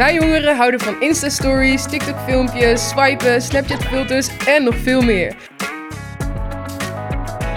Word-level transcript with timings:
Wij 0.00 0.14
jongeren 0.14 0.56
houden 0.56 0.80
van 0.80 1.00
Insta-stories, 1.00 1.86
TikTok-filmpjes, 1.86 2.88
swipen, 2.88 3.42
Snapchat-filters 3.42 4.28
en 4.46 4.64
nog 4.64 4.74
veel 4.76 5.02
meer. 5.02 5.34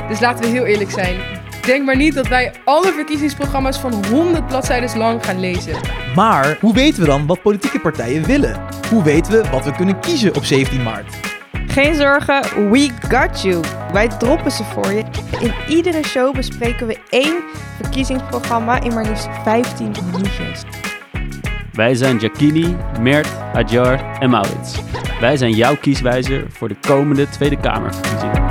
Dus 0.08 0.20
laten 0.20 0.44
we 0.46 0.52
heel 0.52 0.66
eerlijk 0.66 0.92
zijn. 0.92 1.16
Denk 1.66 1.86
maar 1.86 1.96
niet 1.96 2.14
dat 2.14 2.28
wij 2.28 2.52
alle 2.66 2.92
verkiezingsprogramma's 2.92 3.79
van 3.79 4.06
100 4.06 4.48
bladzijden 4.48 4.98
lang 4.98 5.26
gaan 5.26 5.40
lezen. 5.40 5.76
Maar 6.15 6.58
hoe 6.60 6.74
weten 6.74 7.01
we 7.01 7.08
dan 7.08 7.26
wat 7.26 7.42
politieke 7.42 7.79
partijen 7.79 8.26
willen? 8.26 8.62
Hoe 8.89 9.03
weten 9.03 9.31
we 9.31 9.49
wat 9.49 9.65
we 9.65 9.71
kunnen 9.71 9.99
kiezen 9.99 10.35
op 10.35 10.44
17 10.44 10.83
maart? 10.83 11.15
Geen 11.67 11.96
zorgen, 11.96 12.69
we 12.71 12.89
got 13.10 13.41
you. 13.41 13.63
Wij 13.91 14.07
droppen 14.07 14.51
ze 14.51 14.63
voor 14.63 14.91
je. 14.91 15.03
In 15.39 15.53
iedere 15.67 16.03
show 16.03 16.35
bespreken 16.35 16.88
we 16.88 16.98
één 17.09 17.44
verkiezingsprogramma 17.81 18.81
in 18.81 18.94
maar 18.94 19.05
liefst 19.05 19.27
15 19.44 19.95
minuutjes. 20.12 20.63
Wij 21.73 21.95
zijn 21.95 22.18
Jacquini, 22.18 22.76
Mert, 23.02 23.27
Adjar 23.54 24.18
en 24.20 24.30
Maurits. 24.30 24.82
Wij 25.20 25.38
zijn 25.38 25.52
jouw 25.52 25.76
kieswijzer 25.76 26.46
voor 26.52 26.68
de 26.68 26.76
komende 26.88 27.30
Tweede 27.30 27.59
Kamerverkiezingen. 27.59 28.41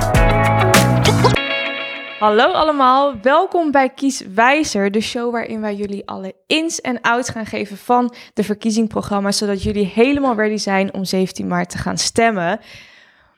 Hallo 2.19 2.51
allemaal, 2.51 3.13
welkom 3.21 3.71
bij 3.71 3.89
Kieswijzer, 3.89 4.91
de 4.91 5.01
show 5.01 5.31
waarin 5.31 5.61
wij 5.61 5.75
jullie 5.75 6.07
alle 6.07 6.33
ins 6.47 6.81
en 6.81 7.01
outs 7.01 7.29
gaan 7.29 7.45
geven 7.45 7.77
van 7.77 8.13
de 8.33 8.43
verkiezingsprogramma's, 8.43 9.37
zodat 9.37 9.63
jullie 9.63 9.91
helemaal 9.93 10.35
ready 10.35 10.57
zijn 10.57 10.93
om 10.93 11.05
17 11.05 11.47
maart 11.47 11.69
te 11.69 11.77
gaan 11.77 11.97
stemmen. 11.97 12.59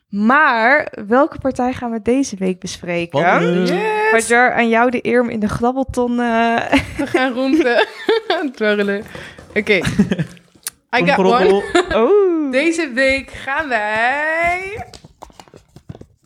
Maar 0.10 0.94
welke 1.08 1.40
partij 1.40 1.74
gaan 1.74 1.92
we 1.92 2.02
deze 2.02 2.36
week 2.36 2.60
bespreken? 2.60 3.20
Yes! 3.66 3.72
Adjar, 4.14 4.54
aan 4.54 4.70
jou 4.70 4.90
de 4.92 5.00
eer 5.02 5.22
om 5.22 5.30
in 5.30 5.40
de 5.40 5.50
grabbelton... 5.50 6.20
eh, 6.20 6.56
We 6.98 7.08
gaan 7.08 7.34
rond 7.34 7.64
eh, 7.64 7.80
dwarrelen. 8.56 9.04
Oké. 9.56 9.74
I 10.98 11.06
got 11.06 11.18
one. 11.18 11.64
Oh. 11.96 12.52
Deze 12.52 12.92
week 12.94 13.32
gaan 13.32 13.68
wij... 13.70 14.86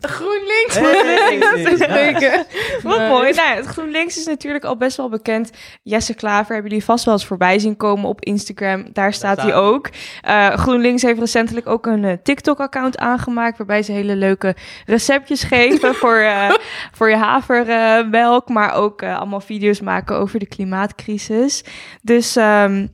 GroenLinks 0.02 0.76
Hey. 0.80 1.38
bespreken. 1.64 2.45
Wat 2.84 2.98
Maar- 2.98 3.09
mooi. 3.09 3.34
Nou, 3.34 3.56
het 3.56 3.66
GroenLinks 3.66 4.17
is 4.17 4.26
natuurlijk 4.26 4.64
al 4.64 4.78
best 4.78 4.98
wel 4.98 5.09
bekend. 5.09 5.52
Jesse 5.84 6.14
Klaver 6.14 6.54
hebben 6.54 6.72
jullie 6.72 6.86
vast 6.86 7.06
wel 7.06 7.14
eens 7.14 7.26
voorbij 7.26 7.59
zien 7.59 7.78
komen 7.78 8.09
op 8.09 8.23
Instagram. 8.23 8.86
Daar 8.94 9.14
staat 9.14 9.38
hij 9.38 9.45
staat 9.45 9.61
hij. 9.61 9.70
ook. 9.70 9.89
Eh, 10.22 10.50
GroenLinks 10.50 11.02
heeft 11.02 11.20
recentelijk 11.20 11.67
ook 11.67 11.86
een 11.86 12.04
eh, 12.06 12.14
TikTok-account 12.23 12.98
aangemaakt... 12.98 13.58
waarbij 13.58 13.84
ze 13.84 13.92
hele 13.92 14.16
leuke 14.16 14.56
receptjes 14.86 15.44
geven 15.44 15.95
voor, 16.02 16.17
eh, 16.17 16.54
voor 16.92 17.09
je 17.09 17.16
havermelk... 17.17 18.50
maar 18.50 18.73
ook 18.73 19.04
allemaal 19.04 19.42
video's 19.42 19.80
maken 19.82 20.16
over 20.16 20.39
de 20.39 20.48
klimaatcrisis. 20.48 21.64
Dus 22.02 22.36
ehm, 22.36 22.88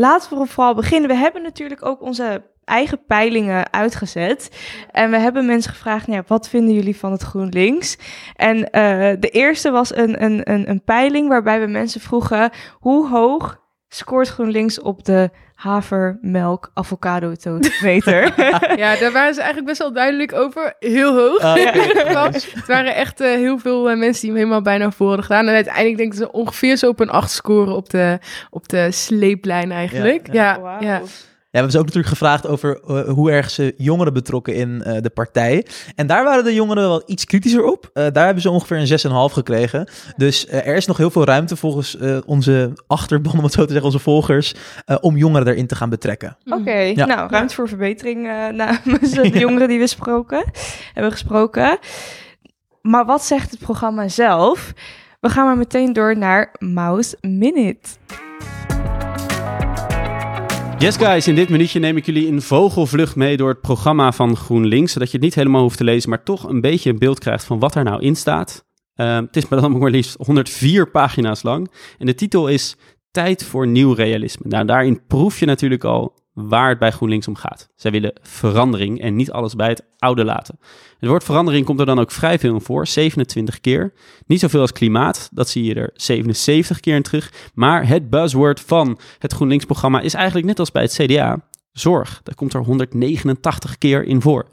laten 0.00 0.38
we 0.38 0.46
vooral 0.46 0.74
beginnen. 0.74 1.08
We 1.08 1.16
hebben 1.16 1.42
natuurlijk 1.42 1.86
ook 1.86 2.02
onze 2.02 2.42
eigen 2.64 3.04
peilingen 3.06 3.72
uitgezet. 3.72 4.50
En 4.90 5.10
we 5.10 5.18
hebben 5.18 5.46
mensen 5.46 5.72
gevraagd, 5.72 6.06
nou 6.06 6.18
ja, 6.18 6.24
wat 6.26 6.48
vinden 6.48 6.74
jullie 6.74 6.96
van 6.96 7.12
het 7.12 7.22
GroenLinks? 7.22 7.98
En 8.36 8.70
eh, 8.70 9.16
de 9.20 9.28
eerste 9.28 9.70
was 9.70 9.96
een, 9.96 10.24
een, 10.24 10.50
een, 10.52 10.70
een 10.70 10.84
peiling 10.84 11.28
waarbij 11.28 11.60
we 11.60 11.66
mensen 11.66 12.00
vroegen... 12.00 12.50
hoe 12.78 13.08
hoog 13.08 13.59
scoort 13.94 14.28
GroenLinks 14.28 14.80
op 14.80 15.04
de 15.04 15.30
havermelk 15.54 16.70
avocado 16.74 17.34
toastmeter? 17.34 18.22
Ja, 18.76 18.96
daar 18.96 19.12
waren 19.12 19.34
ze 19.34 19.40
eigenlijk 19.40 19.66
best 19.68 19.78
wel 19.78 19.92
duidelijk 19.92 20.32
over. 20.32 20.74
Heel 20.78 21.14
hoog. 21.16 21.38
Ah. 21.40 21.56
Ja, 21.56 21.72
het 22.32 22.66
waren 22.66 22.94
echt 22.94 23.20
eh, 23.20 23.28
heel 23.34 23.58
veel 23.58 23.90
eh, 23.90 23.96
mensen 23.96 24.20
die 24.20 24.30
hem 24.30 24.38
helemaal 24.38 24.62
bijna 24.62 24.90
voor 24.90 25.06
hadden 25.06 25.24
gedaan. 25.24 25.46
En 25.48 25.54
uiteindelijk 25.54 25.96
denk 25.96 26.12
ik 26.12 26.18
dat 26.18 26.28
ze 26.28 26.34
ongeveer 26.34 26.76
zo 26.76 26.88
op 26.88 27.00
een 27.00 27.10
8 27.10 27.30
scoren 27.30 27.74
op 27.76 27.90
de, 27.90 28.18
op 28.50 28.68
de 28.68 28.90
sleeplijn 28.90 29.72
eigenlijk. 29.72 30.26
Ja, 30.32 30.52
Ja, 30.54 30.60
Wauw. 30.60 30.80
ja. 30.80 30.86
Ja, 30.86 31.00
we 31.50 31.56
hebben 31.56 31.72
ze 31.72 31.78
ook 31.78 31.84
natuurlijk 31.86 32.12
gevraagd 32.12 32.46
over 32.46 32.80
eh, 32.86 33.08
hoe 33.08 33.30
erg 33.30 33.50
ze 33.50 33.74
jongeren 33.76 34.12
betrokken 34.12 34.54
in 34.54 34.82
eh, 34.82 35.02
de 35.02 35.10
partij. 35.10 35.66
En 35.94 36.06
daar 36.06 36.24
waren 36.24 36.44
de 36.44 36.54
jongeren 36.54 36.82
wel 36.82 37.02
iets 37.06 37.24
kritischer 37.24 37.64
op. 37.64 37.90
Eh, 37.92 38.06
daar 38.12 38.24
hebben 38.24 38.42
ze 38.42 38.50
ongeveer 38.50 38.76
een 38.76 38.86
6,5 39.30 39.32
gekregen. 39.34 39.88
Dus 40.16 40.48
er 40.48 40.74
is 40.76 40.86
nog 40.86 40.96
heel 40.96 41.10
veel 41.10 41.24
ruimte 41.24 41.56
volgens 41.56 41.96
eh, 41.96 42.18
onze 42.26 42.72
achterban, 42.86 43.32
om 43.38 43.44
het 43.44 43.52
zo 43.52 43.60
te 43.60 43.66
zeggen, 43.72 43.86
onze 43.86 43.98
volgers, 43.98 44.54
eh, 44.84 44.96
om 45.00 45.16
jongeren 45.16 45.48
erin 45.48 45.66
te 45.66 45.74
gaan 45.76 45.90
betrekken. 45.90 46.36
Oké, 46.44 46.72
Ja. 46.78 47.06
nou, 47.06 47.30
ruimte 47.30 47.54
voor 47.54 47.68
verbetering 47.68 48.26
eh, 48.26 48.48
namens 48.66 49.10
de 49.10 49.28
jongeren 49.38 49.68
die 49.68 49.76
we 49.76 49.82
gesproken, 49.84 50.44
hebben 50.94 51.12
gesproken. 51.12 51.78
Maar 52.82 53.04
wat 53.04 53.22
zegt 53.24 53.50
het 53.50 53.60
programma 53.60 54.08
zelf? 54.08 54.72
We 55.20 55.28
gaan 55.28 55.44
maar 55.46 55.56
meteen 55.56 55.92
door 55.92 56.16
naar 56.18 56.54
Mouse 56.58 57.16
Minute. 57.20 57.88
Yes 60.80 60.96
guys, 60.96 61.28
in 61.28 61.34
dit 61.34 61.48
minuutje 61.48 61.78
neem 61.78 61.96
ik 61.96 62.06
jullie 62.06 62.26
in 62.26 62.42
vogelvlucht 62.42 63.16
mee 63.16 63.36
door 63.36 63.48
het 63.48 63.60
programma 63.60 64.12
van 64.12 64.36
GroenLinks, 64.36 64.92
zodat 64.92 65.10
je 65.10 65.16
het 65.16 65.24
niet 65.24 65.34
helemaal 65.34 65.62
hoeft 65.62 65.76
te 65.76 65.84
lezen, 65.84 66.10
maar 66.10 66.22
toch 66.22 66.48
een 66.48 66.60
beetje 66.60 66.90
een 66.90 66.98
beeld 66.98 67.18
krijgt 67.18 67.44
van 67.44 67.58
wat 67.58 67.74
er 67.74 67.84
nou 67.84 68.02
in 68.02 68.16
staat. 68.16 68.64
Ehm, 68.94 69.24
het 69.24 69.36
is 69.36 69.48
maar 69.48 69.60
dan 69.60 69.78
maar 69.78 69.90
liefst 69.90 70.16
104 70.18 70.90
pagina's 70.90 71.42
lang 71.42 71.70
en 71.98 72.06
de 72.06 72.14
titel 72.14 72.48
is 72.48 72.76
Tijd 73.10 73.44
voor 73.44 73.66
nieuw 73.66 73.92
realisme. 73.92 74.48
Nou, 74.48 74.66
daarin 74.66 75.06
proef 75.06 75.38
je 75.38 75.46
natuurlijk 75.46 75.84
al 75.84 76.14
waar 76.48 76.68
het 76.68 76.78
bij 76.78 76.90
GroenLinks 76.90 77.28
om 77.28 77.36
gaat. 77.36 77.68
Zij 77.76 77.90
willen 77.90 78.12
verandering 78.22 79.00
en 79.00 79.16
niet 79.16 79.30
alles 79.30 79.54
bij 79.54 79.68
het 79.68 79.84
oude 79.98 80.24
laten. 80.24 80.58
Het 80.98 81.08
woord 81.08 81.24
verandering 81.24 81.66
komt 81.66 81.80
er 81.80 81.86
dan 81.86 81.98
ook 81.98 82.10
vrij 82.10 82.38
veel 82.38 82.54
in 82.54 82.60
voor, 82.60 82.86
27 82.86 83.60
keer. 83.60 83.92
Niet 84.26 84.40
zoveel 84.40 84.60
als 84.60 84.72
klimaat, 84.72 85.28
dat 85.32 85.48
zie 85.48 85.64
je 85.64 85.74
er 85.74 85.90
77 85.94 86.80
keer 86.80 86.94
in 86.94 87.02
terug. 87.02 87.32
Maar 87.54 87.86
het 87.86 88.10
buzzword 88.10 88.60
van 88.60 88.98
het 89.18 89.32
GroenLinks-programma 89.32 90.00
is 90.00 90.14
eigenlijk 90.14 90.46
net 90.46 90.58
als 90.58 90.72
bij 90.72 90.82
het 90.82 90.92
CDA, 90.92 91.40
zorg. 91.72 92.20
Daar 92.22 92.34
komt 92.34 92.54
er 92.54 92.64
189 92.64 93.78
keer 93.78 94.04
in 94.04 94.20
voor. 94.20 94.46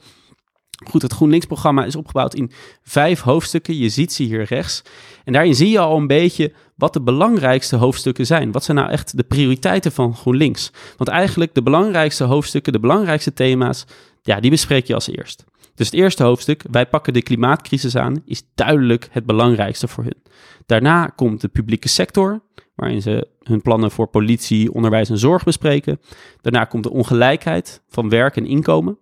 Goed, 0.85 1.01
het 1.01 1.13
GroenLinks-programma 1.13 1.85
is 1.85 1.95
opgebouwd 1.95 2.33
in 2.33 2.51
vijf 2.83 3.21
hoofdstukken. 3.21 3.77
Je 3.77 3.89
ziet 3.89 4.13
ze 4.13 4.23
hier 4.23 4.43
rechts. 4.43 4.81
En 5.23 5.33
daarin 5.33 5.55
zie 5.55 5.69
je 5.69 5.79
al 5.79 5.97
een 5.97 6.07
beetje 6.07 6.53
wat 6.75 6.93
de 6.93 7.01
belangrijkste 7.01 7.75
hoofdstukken 7.75 8.25
zijn. 8.25 8.51
Wat 8.51 8.63
zijn 8.63 8.77
nou 8.77 8.89
echt 8.89 9.17
de 9.17 9.23
prioriteiten 9.23 9.91
van 9.91 10.15
GroenLinks? 10.15 10.71
Want 10.97 11.09
eigenlijk 11.09 11.53
de 11.53 11.63
belangrijkste 11.63 12.23
hoofdstukken, 12.23 12.73
de 12.73 12.79
belangrijkste 12.79 13.33
thema's, 13.33 13.85
ja, 14.21 14.39
die 14.39 14.51
bespreek 14.51 14.87
je 14.87 14.93
als 14.93 15.07
eerst. 15.07 15.45
Dus 15.75 15.85
het 15.85 15.95
eerste 15.95 16.23
hoofdstuk, 16.23 16.63
wij 16.71 16.85
pakken 16.85 17.13
de 17.13 17.21
klimaatcrisis 17.21 17.95
aan, 17.95 18.21
is 18.25 18.43
duidelijk 18.55 19.07
het 19.11 19.25
belangrijkste 19.25 19.87
voor 19.87 20.03
hun. 20.03 20.23
Daarna 20.65 21.07
komt 21.07 21.41
de 21.41 21.47
publieke 21.47 21.87
sector, 21.87 22.41
waarin 22.75 23.01
ze 23.01 23.27
hun 23.43 23.61
plannen 23.61 23.91
voor 23.91 24.07
politie, 24.07 24.73
onderwijs 24.73 25.09
en 25.09 25.17
zorg 25.17 25.43
bespreken. 25.43 25.99
Daarna 26.41 26.63
komt 26.65 26.83
de 26.83 26.91
ongelijkheid 26.91 27.81
van 27.89 28.09
werk 28.09 28.35
en 28.35 28.45
inkomen. 28.45 28.97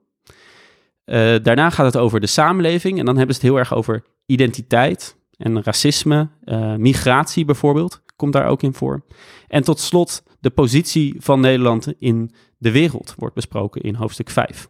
Eh, 1.06 1.36
daarna 1.44 1.70
gaat 1.70 1.86
het 1.86 1.98
over 1.98 2.20
de 2.20 2.28
samenleving 2.28 3.00
en 3.00 3.06
dan 3.06 3.18
hebben 3.18 3.36
ze 3.36 3.42
het 3.42 3.50
heel 3.50 3.60
erg 3.60 3.74
over 3.74 4.04
identiteit 4.26 5.18
en 5.38 5.64
racisme, 5.64 6.30
eh, 6.44 6.76
migratie 6.76 7.46
bijvoorbeeld, 7.46 8.02
komt 8.16 8.34
daar 8.34 8.48
ook 8.48 8.62
in 8.62 8.74
voor. 8.74 9.06
En 9.48 9.64
tot 9.64 9.80
slot 9.80 10.24
de 10.40 10.50
positie 10.50 11.16
van 11.20 11.40
Nederland 11.40 11.94
in 12.00 12.32
de 12.58 12.72
wereld 12.72 13.14
wordt 13.18 13.36
besproken 13.36 13.82
in 13.82 13.96
hoofdstuk 13.96 14.30
5. 14.30 14.70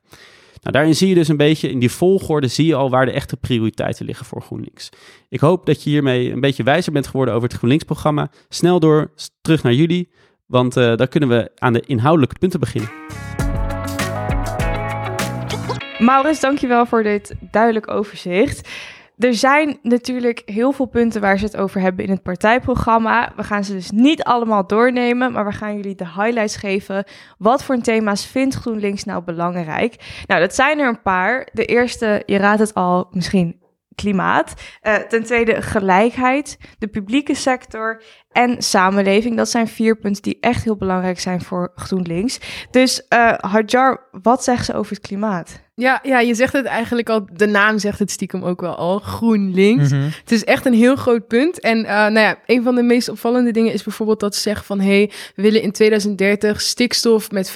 Nou, 0.65 0.77
daarin 0.77 0.95
zie 0.95 1.07
je 1.07 1.15
dus 1.15 1.27
een 1.27 1.37
beetje, 1.37 1.69
in 1.69 1.79
die 1.79 1.91
volgorde 1.91 2.47
zie 2.47 2.65
je 2.65 2.75
al 2.75 2.89
waar 2.89 3.05
de 3.05 3.11
echte 3.11 3.37
prioriteiten 3.37 4.05
liggen 4.05 4.25
voor 4.25 4.41
GroenLinks. 4.41 4.89
Ik 5.29 5.39
hoop 5.39 5.65
dat 5.65 5.83
je 5.83 5.89
hiermee 5.89 6.31
een 6.31 6.39
beetje 6.39 6.63
wijzer 6.63 6.91
bent 6.91 7.07
geworden 7.07 7.33
over 7.33 7.47
het 7.47 7.57
GroenLinks-programma. 7.57 8.29
Snel 8.49 8.79
door, 8.79 9.11
terug 9.41 9.63
naar 9.63 9.73
jullie, 9.73 10.09
want 10.45 10.77
eh, 10.77 10.95
dan 10.95 11.07
kunnen 11.07 11.29
we 11.29 11.51
aan 11.55 11.73
de 11.73 11.83
inhoudelijke 11.85 12.37
punten 12.39 12.59
beginnen. 12.59 12.89
Maurits, 16.05 16.39
dankjewel 16.39 16.85
voor 16.85 17.03
dit 17.03 17.35
duidelijk 17.39 17.91
overzicht. 17.91 18.69
Er 19.17 19.33
zijn 19.33 19.79
natuurlijk 19.81 20.41
heel 20.45 20.71
veel 20.71 20.85
punten 20.85 21.21
waar 21.21 21.37
ze 21.37 21.45
het 21.45 21.57
over 21.57 21.81
hebben 21.81 22.05
in 22.05 22.11
het 22.11 22.23
partijprogramma. 22.23 23.33
We 23.35 23.43
gaan 23.43 23.63
ze 23.63 23.73
dus 23.73 23.91
niet 23.91 24.23
allemaal 24.23 24.67
doornemen, 24.67 25.31
maar 25.31 25.45
we 25.45 25.51
gaan 25.51 25.75
jullie 25.75 25.95
de 25.95 26.07
highlights 26.07 26.55
geven. 26.55 27.03
Wat 27.37 27.63
voor 27.63 27.77
thema's 27.77 28.25
vindt 28.25 28.55
GroenLinks 28.55 29.03
nou 29.03 29.23
belangrijk? 29.23 30.23
Nou, 30.27 30.41
dat 30.41 30.55
zijn 30.55 30.79
er 30.79 30.87
een 30.87 31.01
paar. 31.01 31.47
De 31.53 31.65
eerste, 31.65 32.23
je 32.25 32.37
raadt 32.37 32.59
het 32.59 32.73
al, 32.73 33.07
misschien 33.11 33.63
klimaat. 33.95 34.53
Eh, 34.81 34.95
ten 34.95 35.23
tweede 35.23 35.61
gelijkheid, 35.61 36.57
de 36.79 36.87
publieke 36.87 37.35
sector 37.35 38.01
en 38.31 38.61
samenleving. 38.61 39.37
Dat 39.37 39.49
zijn 39.49 39.67
vier 39.67 39.97
punten 39.97 40.21
die 40.21 40.37
echt 40.39 40.63
heel 40.63 40.77
belangrijk 40.77 41.19
zijn 41.19 41.41
voor 41.41 41.71
GroenLinks. 41.75 42.39
Dus 42.71 43.07
eh 43.07 43.33
Hadjar, 43.37 44.07
wat 44.11 44.43
zegt 44.43 44.65
ze 44.65 44.73
over 44.73 44.95
het 44.95 45.07
klimaat? 45.07 45.64
Ja, 45.77 45.99
ja, 46.03 46.19
je 46.19 46.35
zegt 46.35 46.53
het 46.53 46.65
eigenlijk 46.65 47.09
al, 47.09 47.27
de 47.33 47.45
naam 47.45 47.79
zegt 47.79 47.99
het 47.99 48.11
stiekem 48.11 48.43
ook 48.43 48.61
wel 48.61 48.75
al, 48.75 48.99
GroenLinks. 48.99 49.89
Mhm. 49.89 50.01
Het 50.01 50.31
is 50.31 50.43
echt 50.43 50.65
een 50.65 50.73
heel 50.73 50.95
groot 50.95 51.27
punt. 51.27 51.59
En 51.59 51.85
eh, 51.85 51.93
nou 51.93 52.19
ja, 52.19 52.37
een 52.45 52.63
van 52.63 52.75
de 52.75 52.83
meest 52.83 53.09
opvallende 53.09 53.51
dingen 53.51 53.73
is 53.73 53.83
bijvoorbeeld 53.83 54.19
dat 54.19 54.35
ze 54.35 54.41
zeggen 54.41 54.65
van... 54.65 54.79
hé, 54.79 54.97
hey, 54.97 55.11
we 55.35 55.41
willen 55.41 55.61
in 55.61 55.71
2030 55.71 56.61
stikstof 56.61 57.31
met 57.31 57.49
50% 57.49 57.53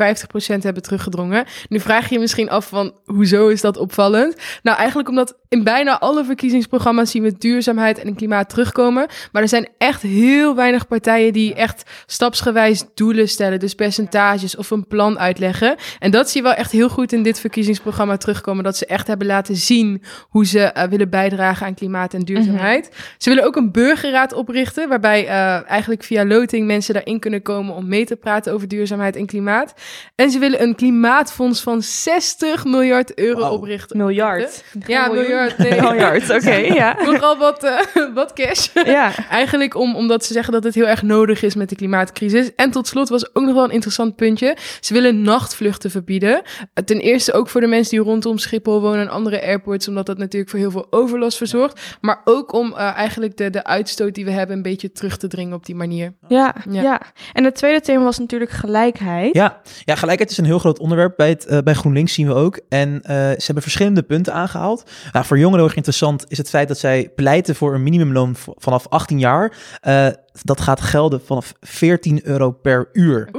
hebben 0.57 0.83
teruggedrongen. 0.83 1.45
Nu 1.69 1.79
vraag 1.79 2.07
je 2.09 2.13
je 2.13 2.19
misschien 2.19 2.49
af 2.49 2.67
van, 2.67 2.93
hoezo 3.05 3.47
is 3.47 3.61
dat 3.61 3.77
opvallend? 3.77 4.35
Nou, 4.63 4.77
eigenlijk 4.77 5.09
omdat 5.09 5.37
in 5.49 5.63
bijna 5.63 5.99
alle 5.99 6.25
verkiezingsprogramma's 6.25 7.11
zien 7.11 7.23
we 7.23 7.37
duurzaamheid 7.37 7.99
en 7.99 8.15
klimaat 8.15 8.49
terugkomen. 8.49 9.07
Maar 9.31 9.41
er 9.41 9.47
zijn 9.47 9.67
echt 9.77 10.01
heel 10.01 10.55
weinig 10.55 10.87
partijen 10.87 11.33
die 11.33 11.53
echt 11.53 11.89
stapsgewijs 12.05 12.83
doelen 12.93 13.29
stellen. 13.29 13.59
Dus 13.59 13.73
percentages 13.73 14.55
of 14.55 14.71
een 14.71 14.87
plan 14.87 15.19
uitleggen. 15.19 15.75
En 15.99 16.11
dat 16.11 16.29
zie 16.29 16.41
je 16.41 16.47
wel 16.47 16.57
echt 16.57 16.71
heel 16.71 16.89
goed 16.89 17.11
in 17.11 17.23
dit 17.23 17.39
verkiezingsprogramma 17.39 18.08
terugkomen. 18.17 18.63
Dat 18.63 18.77
ze 18.77 18.85
echt 18.85 19.07
hebben 19.07 19.27
laten 19.27 19.55
zien 19.55 20.03
hoe 20.29 20.45
ze 20.45 20.59
eh, 20.59 20.89
willen 20.89 21.09
bijdragen 21.09 21.65
aan 21.65 21.73
klimaat 21.73 22.13
en 22.13 22.21
duurzaamheid. 22.21 22.89
Ze 23.17 23.29
willen 23.29 23.45
ook 23.45 23.55
een 23.55 23.71
burgerraad 23.71 24.33
oprichten, 24.33 24.89
waarbij 24.89 25.27
eh, 25.27 25.69
eigenlijk 25.69 26.03
via 26.03 26.25
loting 26.25 26.67
mensen 26.67 26.93
daarin 26.93 27.19
kunnen 27.19 27.41
komen 27.41 27.75
om 27.75 27.87
mee 27.87 28.05
te 28.05 28.15
praten 28.15 28.53
over 28.53 28.67
duurzaamheid 28.67 29.15
en 29.15 29.25
klimaat. 29.25 29.73
En 30.15 30.31
ze 30.31 30.39
willen 30.39 30.61
een 30.61 30.75
klimaatfonds 30.75 31.61
van 31.61 31.81
60 31.81 32.65
miljard 32.65 33.17
euro 33.17 33.47
oprichten. 33.49 33.97
Miljard. 33.97 34.63
Ja, 34.87 35.07
miljoen. 35.07 35.23
miljard. 35.23 35.57
Nee. 35.69 35.81
Miljard, 35.81 36.29
oké, 36.29 36.53
ja. 36.55 36.97
Nogal 37.05 37.37
wat, 37.37 37.63
eh, 37.63 37.77
wat 38.13 38.33
cash. 38.33 38.67
Ja, 38.85 39.11
Eigenlijk 39.29 39.75
om, 39.75 39.95
omdat 39.95 40.25
ze 40.25 40.33
zeggen 40.33 40.53
dat 40.53 40.63
het 40.63 40.75
heel 40.75 40.87
erg 40.87 41.01
nodig 41.01 41.43
is 41.43 41.55
met 41.55 41.69
de 41.69 41.75
klimaatcrisis. 41.75 42.55
En 42.55 42.71
tot 42.71 42.87
slot 42.87 43.09
was 43.09 43.35
ook 43.35 43.43
nog 43.43 43.53
wel 43.53 43.63
een 43.63 43.71
interessant 43.71 44.15
puntje. 44.15 44.57
Ze 44.79 44.93
willen 44.93 45.21
nachtvluchten 45.21 45.91
verbieden. 45.91 46.41
Ten 46.85 46.99
eerste 46.99 47.33
ook 47.33 47.49
voor 47.49 47.61
de 47.61 47.67
mensen 47.67 47.89
die 47.89 47.98
rondom 47.99 48.37
Schiphol 48.37 48.81
wonen 48.81 49.01
en 49.01 49.09
andere 49.09 49.41
airports. 49.41 49.87
Omdat 49.87 50.05
dat 50.05 50.17
natuurlijk 50.17 50.51
voor 50.51 50.59
heel 50.59 50.71
veel 50.71 50.87
overlast 50.89 51.37
verzorgt. 51.37 51.97
Maar 52.01 52.21
ook 52.23 52.53
om 52.53 52.73
eh, 52.73 52.95
eigenlijk 52.95 53.37
de, 53.37 53.49
de 53.49 53.63
uitstoot 53.63 54.15
die 54.15 54.25
we 54.25 54.31
hebben 54.31 54.55
een 54.55 54.61
beetje 54.61 54.91
terug 54.91 55.17
te 55.17 55.27
dringen 55.27 55.55
op 55.55 55.65
die 55.65 55.75
manier. 55.75 56.13
ja, 56.27 56.55
Ja. 56.69 56.81
ja. 56.81 57.01
En 57.33 57.43
het 57.43 57.55
tweede 57.55 57.81
thema 57.81 58.03
was 58.03 58.19
natuurlijk 58.19 58.51
gelijkheid. 58.51 59.33
Ja, 59.33 59.61
ja, 59.85 59.95
gelijkheid 59.95 60.31
is 60.31 60.37
een 60.37 60.45
heel 60.45 60.59
groot 60.59 60.79
onderwerp 60.79 61.13
bij, 61.17 61.29
het, 61.29 61.45
eh, 61.45 61.57
bij 61.63 61.73
GroenLinks 61.73 62.13
zien 62.13 62.27
we 62.27 62.33
ook. 62.33 62.59
En 62.69 63.01
eh, 63.03 63.15
ze 63.15 63.45
hebben 63.45 63.63
verschillende 63.63 64.03
punten 64.03 64.33
aangehaald. 64.33 64.83
Nou, 65.11 65.25
voor 65.25 65.37
jongeren 65.37 65.57
heel 65.57 65.67
erg 65.67 65.75
interessant 65.75 66.25
is 66.27 66.37
het 66.37 66.49
feit 66.49 66.67
dat 66.67 66.77
zij 66.77 67.11
pleiten 67.15 67.55
voor 67.55 67.73
een 67.73 67.83
minimumloon 67.83 68.35
vanaf 68.57 68.87
18 68.87 69.19
jaar. 69.19 69.57
Eh, 69.81 70.07
dat 70.43 70.61
gaat 70.61 70.81
gelden 70.81 71.21
vanaf 71.21 71.53
14 71.61 72.21
euro 72.23 72.51
per 72.51 72.89
uur. 72.93 73.29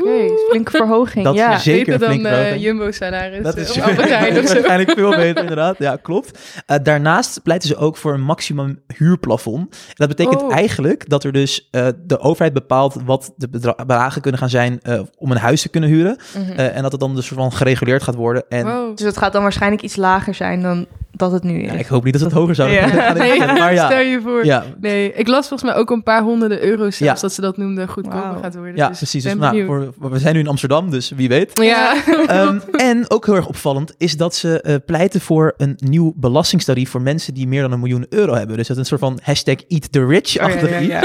Flinke 0.50 0.70
verhoging. 0.70 1.25
Dat 1.25 1.35
ja. 1.35 1.55
is 1.55 1.62
zeker 1.62 1.85
Beter 1.85 1.93
een 1.94 1.99
dan 2.00 2.08
flinke 2.11 2.29
eh, 2.29 2.35
verhoging. 2.35 2.62
Jumbo-salaris. 2.62 3.43
Dat 3.43 3.55
eh, 3.55 3.62
is 3.62 3.76
waarschijnlijk 4.52 4.91
veel 4.99 5.11
beter, 5.11 5.43
inderdaad. 5.47 5.79
Ja, 5.79 5.97
klopt. 6.02 6.38
Eh, 6.67 6.76
daarnaast 6.82 7.43
pleiten 7.43 7.69
ze 7.69 7.76
ook 7.76 7.97
voor 7.97 8.14
een 8.14 8.20
maximum 8.23 8.81
huurplafond. 8.97 9.58
En 9.88 9.94
dat 9.94 10.08
betekent 10.08 10.43
Oh. 10.43 10.52
eigenlijk 10.55 11.08
dat 11.08 11.25
er 11.25 11.32
dus 11.32 11.69
eh, 11.70 11.87
de 12.05 12.19
overheid 12.19 12.52
bepaalt 12.52 12.97
wat 13.05 13.32
de 13.37 13.49
bedra- 13.49 13.75
bedragen 13.75 14.23
kunnen 14.23 14.41
gaan 14.41 14.49
zijn 14.50 14.79
eh, 14.82 15.00
om 15.19 15.31
een 15.31 15.37
huis 15.37 15.62
te 15.62 15.69
kunnen 15.69 15.91
huren. 15.91 16.19
Mhm. 16.38 16.58
Eh, 16.58 16.76
en 16.76 16.82
dat 16.82 16.93
het 16.93 17.00
dan 17.00 17.14
dus 17.14 17.29
van 17.29 17.53
gereguleerd 17.53 18.03
gaat 18.03 18.14
worden. 18.14 18.44
En 18.49 18.64
Wow. 18.64 18.96
Dus 18.96 19.06
het 19.06 19.17
gaat 19.17 19.32
dan 19.32 19.43
waarschijnlijk 19.43 19.82
iets 19.82 19.96
lager 19.96 20.35
zijn 20.35 20.62
dan 20.62 20.87
dat 21.12 21.33
het 21.33 21.43
nu 21.43 21.59
is. 21.61 21.71
ja, 21.73 21.79
ik 21.79 21.87
hoop 21.87 22.05
niet 22.05 22.12
dat 22.12 22.23
het 22.23 22.33
hoger 22.33 22.55
zou 22.55 22.71
Ja. 22.71 22.89
gaan. 22.89 23.17
Nee, 23.19 23.39
Maar 23.39 23.75
ja, 23.75 23.87
stel 23.87 23.99
je 24.01 24.21
voor. 24.23 24.45
ja, 24.45 24.65
Nee, 24.81 25.12
ik 25.12 25.29
las 25.29 25.49
volgens 25.49 25.71
mij 25.71 25.81
ook 25.81 25.91
een 25.91 26.03
paar 26.03 26.23
honderden 26.23 26.62
euro's 26.65 26.97
zelfs 26.97 27.21
Ja. 27.21 27.27
dat 27.27 27.33
ze 27.35 27.41
dat 27.41 27.57
noemden 27.57 27.89
goedkoper 27.89 28.39
gaat 28.43 28.55
worden. 28.55 28.77
ja 28.77 28.89
Dus 28.89 28.97
precies. 28.97 29.25
ben 29.25 29.39
Dus, 29.39 29.41
nou, 29.51 29.65
voor, 29.65 30.11
we 30.11 30.19
zijn 30.19 30.35
nu 30.35 30.41
in 30.41 30.49
Amsterdam, 30.49 30.91
dus 30.91 31.11
wie 31.17 31.29
weet. 31.29 31.51
Ja. 31.62 31.95
Ehm, 32.27 32.59
en 32.73 33.11
ook 33.11 33.27
heel 33.27 33.35
erg 33.35 33.47
opvallend 33.49 33.95
is 33.99 34.17
dat 34.17 34.35
ze 34.35 34.61
eh, 34.61 34.75
pleiten 34.87 35.21
voor 35.21 35.55
een 35.57 35.77
nieuw 35.79 36.12
belastingstarief 36.17 36.91
voor 36.91 37.03
mensen 37.03 37.35
die 37.35 37.49
meer 37.49 37.63
dan 37.63 37.73
een 37.73 37.79
miljoen 37.81 38.06
euro 38.09 38.35
hebben. 38.35 38.56
Dus 38.56 38.67
dat 38.69 38.77
is 38.77 38.83
een 38.83 38.89
soort 38.99 39.01
van 39.01 39.19
hashtag 39.23 39.56
eat 39.69 39.93
the 39.93 40.06
rich 40.06 40.29
Oh, 40.41 40.49
ja, 40.49 40.55
achtig 40.55 40.71
ja, 40.71 40.79
iets. 40.81 40.91
ja. 40.93 41.03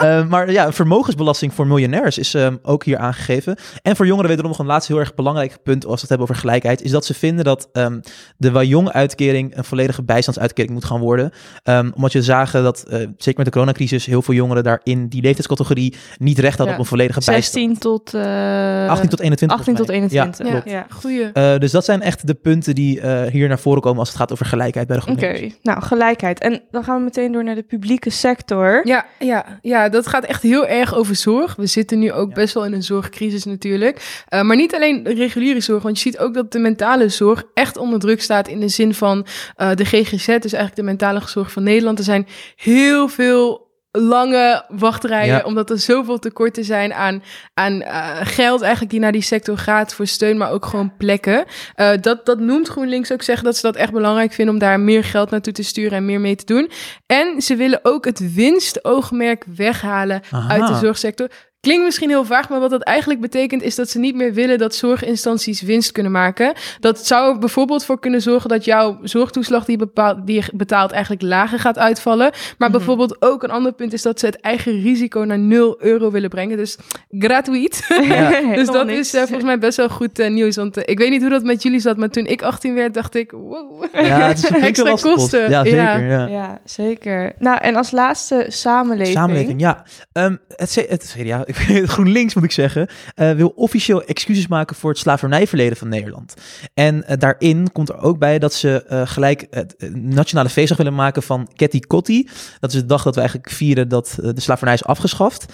Eh, 0.18 0.28
maar 0.28 0.50
ja, 0.52 0.72
vermogensbelasting 0.72 1.54
voor 1.54 1.66
miljonairs 1.66 2.18
is 2.18 2.34
ehm, 2.34 2.56
ook 2.62 2.84
hier 2.84 2.98
aangegeven. 2.98 3.56
En 3.82 3.96
voor 3.96 4.06
jongeren 4.06 4.28
wederom 4.28 4.50
nog 4.50 4.60
een 4.60 4.66
laatste 4.66 4.92
heel 4.92 5.00
erg 5.00 5.14
belangrijk 5.14 5.56
punt 5.62 5.84
als 5.84 5.94
we 5.94 6.00
het 6.00 6.08
hebben 6.08 6.28
over 6.28 6.40
gelijkheid, 6.40 6.82
is 6.82 6.90
dat 6.90 7.04
ze 7.04 7.14
vinden 7.14 7.44
dat 7.44 7.68
ehm, 7.72 8.00
de 8.36 8.50
Wajong-uitkering 8.50 9.37
een 9.46 9.64
volledige 9.64 10.02
bijstandsuitkering 10.02 10.72
moet 10.72 10.84
gaan 10.84 11.00
worden. 11.00 11.32
Ehm, 11.62 11.90
omdat 11.94 12.12
je 12.12 12.22
zagen 12.22 12.62
dat, 12.62 12.84
eh, 12.88 12.98
zeker 12.98 13.34
met 13.36 13.44
de 13.44 13.50
coronacrisis, 13.52 14.06
heel 14.06 14.22
veel 14.22 14.34
jongeren 14.34 14.64
daar 14.64 14.80
in 14.82 15.08
die 15.08 15.22
leeftijdscategorie 15.22 15.94
niet 16.18 16.38
recht 16.38 16.56
hadden 16.58 16.66
Ja. 16.66 16.72
op 16.74 16.78
een 16.78 16.88
volledige 16.88 17.20
bijstand. 17.24 17.44
16 17.44 17.78
tot... 17.78 18.14
eh 18.14 18.88
18 18.88 19.08
tot 19.08 19.20
21. 19.20 19.58
18 19.58 19.74
tot 19.74 19.86
volgens 19.86 20.12
mij. 20.12 20.20
21. 20.22 20.46
Ja, 20.46 20.50
klopt. 20.50 20.70
Ja. 20.70 20.86
Goeie. 20.98 21.24
Eh, 21.32 21.58
dus 21.58 21.70
dat 21.70 21.84
zijn 21.84 22.02
echt 22.02 22.26
de 22.26 22.34
punten 22.34 22.74
die 22.74 23.00
eh, 23.00 23.30
hier 23.32 23.48
naar 23.48 23.58
voren 23.58 23.82
komen 23.82 23.98
als 23.98 24.08
het 24.08 24.16
gaat 24.16 24.32
over 24.32 24.46
gelijkheid 24.46 24.86
bij 24.86 24.96
de 24.96 25.02
Oké, 25.10 25.20
GroenLinks. 25.26 25.54
nou 25.62 25.82
gelijkheid. 25.82 26.40
En 26.40 26.62
dan 26.70 26.84
gaan 26.84 26.96
we 26.98 27.02
meteen 27.04 27.32
door 27.32 27.44
naar 27.44 27.54
de 27.54 27.62
publieke 27.62 28.10
sector. 28.10 28.80
Ja, 28.86 29.06
ja, 29.18 29.44
ja, 29.62 29.88
dat 29.88 30.06
gaat 30.06 30.24
echt 30.24 30.42
heel 30.42 30.66
erg 30.66 30.94
over 30.94 31.14
zorg. 31.16 31.56
We 31.56 31.66
zitten 31.66 31.98
nu 31.98 32.12
ook 32.12 32.34
best 32.34 32.54
wel 32.54 32.64
in 32.64 32.72
een 32.72 32.82
zorgcrisis 32.82 33.44
natuurlijk. 33.44 34.22
Eh, 34.28 34.42
maar 34.42 34.56
niet 34.56 34.74
alleen 34.74 35.02
de 35.02 35.14
reguliere 35.14 35.60
zorg, 35.60 35.82
want 35.82 35.96
je 36.00 36.02
ziet 36.10 36.18
ook 36.18 36.34
dat 36.34 36.52
de 36.52 36.58
mentale 36.58 37.08
zorg 37.08 37.42
echt 37.54 37.76
onder 37.76 37.98
druk 37.98 38.22
staat 38.22 38.48
in 38.48 38.60
de 38.60 38.68
zin 38.68 38.94
van 38.94 39.26
eh, 39.56 39.74
de 39.74 39.84
GGZ, 39.84 40.26
dus 40.26 40.52
eigenlijk 40.52 40.76
de 40.76 40.82
mentale 40.82 41.20
zorg 41.26 41.52
van 41.52 41.62
Nederland. 41.62 41.98
Er 41.98 42.04
zijn 42.04 42.26
heel 42.56 43.08
veel 43.08 43.66
lange 43.90 44.64
wachtrijen, 44.68 45.34
Ja. 45.34 45.42
omdat 45.44 45.70
er 45.70 45.78
zoveel 45.78 46.18
tekorten 46.18 46.64
zijn 46.64 46.92
aan, 46.92 47.22
aan 47.54 47.82
eh, 47.82 48.16
geld 48.22 48.60
eigenlijk 48.60 48.90
die 48.90 49.00
naar 49.00 49.12
die 49.12 49.22
sector 49.22 49.58
gaat 49.58 49.94
voor 49.94 50.06
steun, 50.06 50.36
maar 50.36 50.50
ook 50.50 50.66
gewoon 50.66 50.96
plekken. 50.96 51.44
Eh, 51.74 51.90
dat, 52.00 52.26
dat 52.26 52.38
noemt 52.38 52.68
GroenLinks 52.68 53.12
ook 53.12 53.22
zeggen 53.22 53.44
dat 53.44 53.56
ze 53.56 53.62
dat 53.62 53.76
echt 53.76 53.92
belangrijk 53.92 54.32
vinden 54.32 54.54
om 54.54 54.60
daar 54.60 54.80
meer 54.80 55.04
geld 55.04 55.30
naartoe 55.30 55.52
te 55.52 55.62
sturen 55.62 55.92
en 55.92 56.04
meer 56.04 56.20
mee 56.20 56.36
te 56.36 56.44
doen. 56.44 56.70
En 57.06 57.42
ze 57.42 57.56
willen 57.56 57.80
ook 57.82 58.04
het 58.04 58.34
winstoogmerk 58.34 59.44
weghalen 59.56 60.22
Aha. 60.30 60.48
uit 60.48 60.66
de 60.66 60.74
zorgsector. 60.74 61.28
Klinkt 61.60 61.84
misschien 61.84 62.08
heel 62.08 62.24
vaag, 62.24 62.48
maar 62.48 62.60
wat 62.60 62.70
dat 62.70 62.82
eigenlijk 62.82 63.20
betekent 63.20 63.62
is 63.62 63.74
dat 63.74 63.88
ze 63.90 63.98
niet 63.98 64.14
meer 64.14 64.32
willen 64.34 64.58
dat 64.58 64.74
zorginstanties 64.74 65.62
winst 65.62 65.92
kunnen 65.92 66.12
maken. 66.12 66.52
Dat 66.80 67.06
zou 67.06 67.32
er 67.32 67.38
bijvoorbeeld 67.38 67.84
voor 67.84 68.00
kunnen 68.00 68.22
zorgen 68.22 68.48
dat 68.48 68.64
jouw 68.64 68.98
zorgtoeslag 69.02 69.64
die 69.64 69.78
je, 69.78 69.84
bepaalt, 69.84 70.26
die 70.26 70.34
je 70.36 70.50
betaalt 70.54 70.90
eigenlijk 70.90 71.22
lager 71.22 71.58
gaat 71.58 71.78
uitvallen. 71.78 72.30
Maar 72.58 72.68
Mhm. 72.68 72.78
bijvoorbeeld 72.78 73.22
ook 73.22 73.42
een 73.42 73.50
ander 73.50 73.72
punt 73.72 73.92
is 73.92 74.02
dat 74.02 74.20
ze 74.20 74.26
het 74.26 74.40
eigen 74.40 74.80
risico 74.80 75.20
naar 75.20 75.38
0 75.38 75.76
euro 75.78 76.10
willen 76.10 76.28
brengen. 76.30 76.56
Dus 76.56 76.78
gratuit. 77.18 77.86
Ja. 78.02 78.40
dus 78.54 78.66
dat 78.66 78.88
is 78.88 79.14
eh, 79.14 79.20
volgens 79.20 79.44
mij 79.44 79.58
best 79.58 79.76
wel 79.76 79.88
goed 79.88 80.18
eh, 80.18 80.30
nieuws. 80.30 80.56
Want 80.56 80.76
eh, 80.76 80.82
ik 80.86 80.98
weet 80.98 81.10
niet 81.10 81.20
hoe 81.20 81.30
dat 81.30 81.42
met 81.42 81.62
jullie 81.62 81.80
zat, 81.80 81.96
maar 81.96 82.08
toen 82.10 82.26
ik 82.26 82.42
18 82.42 82.74
werd, 82.74 82.94
dacht 82.94 83.14
ik, 83.14 83.30
wow. 83.30 83.84
Ja, 83.92 84.00
het 84.28 84.38
is 84.38 84.50
een 84.50 84.62
Extra 84.68 84.94
kosten, 84.94 85.50
Ja, 85.50 85.64
zeker. 85.64 85.78
ja. 85.82 85.96
Ja. 85.98 86.26
Ja, 86.26 86.60
zeker. 86.64 87.32
Nou, 87.38 87.58
en 87.60 87.76
als 87.76 87.90
laatste 87.90 88.44
samenleving. 88.48 89.16
Samenleving, 89.16 89.60
ja. 89.60 89.84
Ehm, 90.12 90.36
het, 90.56 90.74
het 90.88 91.14
weet- 91.16 91.47
GroenLinks 91.92 92.34
moet 92.34 92.44
ik 92.44 92.52
zeggen, 92.52 92.88
eh, 93.14 93.30
wil 93.30 93.52
officieel 93.56 94.02
excuses 94.04 94.46
maken 94.46 94.76
voor 94.76 94.90
het 94.90 94.98
slavernijverleden 94.98 95.76
van 95.76 95.88
Nederland. 95.88 96.34
En 96.74 97.06
eh, 97.06 97.18
daarin 97.18 97.72
komt 97.72 97.88
er 97.88 97.98
ook 97.98 98.18
bij 98.18 98.38
dat 98.38 98.54
ze 98.54 98.82
eh, 98.82 99.02
gelijk 99.04 99.46
het 99.50 99.74
nationale 99.92 100.48
feestdag 100.48 100.76
willen 100.76 100.94
maken 100.94 101.22
van 101.22 101.48
Ketty 101.54 101.80
Kotti. 101.80 102.28
Dat 102.60 102.72
is 102.72 102.80
de 102.80 102.86
dag 102.86 103.02
dat 103.02 103.14
we 103.14 103.20
eigenlijk 103.20 103.50
vieren 103.50 103.88
dat 103.88 104.18
de 104.20 104.40
slavernij 104.40 104.74
is 104.74 104.84
afgeschaft. 104.84 105.52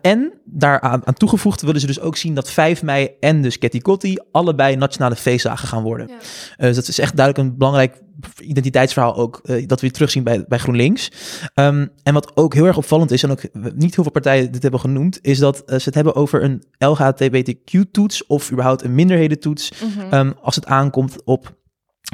En 0.00 0.32
daaraan 0.44 1.06
aan 1.06 1.14
toegevoegd 1.14 1.62
willen 1.62 1.80
ze 1.80 1.86
dus 1.86 2.00
ook 2.00 2.16
zien 2.16 2.34
dat 2.34 2.50
5 2.50 2.82
mei 2.82 3.10
en 3.20 3.42
dus 3.42 3.58
Ketty 3.58 3.80
Kotti 3.80 4.18
allebei 4.32 4.76
nationale 4.76 5.16
feestdagen 5.16 5.68
gaan 5.68 5.82
worden. 5.82 6.08
Ja. 6.08 6.66
Dus 6.66 6.76
dat 6.76 6.88
is 6.88 6.98
echt 6.98 7.16
duidelijk 7.16 7.48
een 7.48 7.56
belangrijk 7.58 7.94
identiteitsverhaal 8.40 9.16
ook, 9.16 9.40
eh, 9.44 9.66
dat 9.66 9.80
we 9.80 9.90
terugzien 9.90 10.22
bij, 10.22 10.44
bij 10.48 10.58
GroenLinks. 10.58 11.10
Ehm, 11.54 11.86
en 12.02 12.14
wat 12.14 12.36
ook 12.36 12.54
heel 12.54 12.66
erg 12.66 12.76
opvallend 12.76 13.10
is, 13.10 13.22
en 13.22 13.30
ook 13.30 13.42
niet 13.52 13.94
heel 13.94 14.02
veel 14.02 14.10
partijen 14.12 14.52
dit 14.52 14.62
hebben 14.62 14.80
genoemd, 14.80 15.18
is 15.22 15.38
dat 15.38 15.58
eh, 15.64 15.78
ze 15.78 15.84
het 15.84 15.94
hebben 15.94 16.14
over 16.14 16.42
een 16.42 16.62
LHTBTQ-toets 16.78 18.26
of 18.26 18.52
überhaupt 18.52 18.82
een 18.84 18.94
minderhedentoets 18.94 19.72
Mhm. 19.82 20.12
ehm, 20.12 20.32
als 20.42 20.54
het 20.54 20.66
aankomt 20.66 21.24
op 21.24 21.54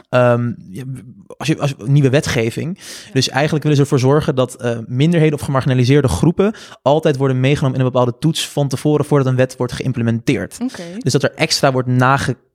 ehm, 0.09 0.53
ja, 0.71 0.83
als 1.37 1.49
je, 1.49 1.59
als 1.59 1.75
nieuwe 1.85 2.11
wetgeving. 2.11 2.79
Dus 3.13 3.29
eigenlijk 3.29 3.63
willen 3.63 3.79
ze 3.79 3.83
ervoor 3.83 3.99
zorgen 3.99 4.35
dat 4.35 4.55
eh, 4.55 4.79
minderheden 4.87 5.39
of 5.39 5.45
gemarginaliseerde 5.45 6.09
groepen 6.09 6.55
altijd 6.83 7.17
worden 7.17 7.41
meegenomen 7.41 7.79
in 7.79 7.85
een 7.85 7.91
bepaalde 7.93 8.19
toets 8.19 8.49
van 8.49 8.69
tevoren 8.69 9.05
voordat 9.05 9.27
een 9.27 9.37
wet 9.37 9.57
wordt 9.57 9.73
geïmplementeerd. 9.73 10.59
Dus 10.99 11.13
dat 11.13 11.23
er 11.23 11.35
extra 11.35 11.73
wordt 11.73 11.89
nagekeken 11.89 12.49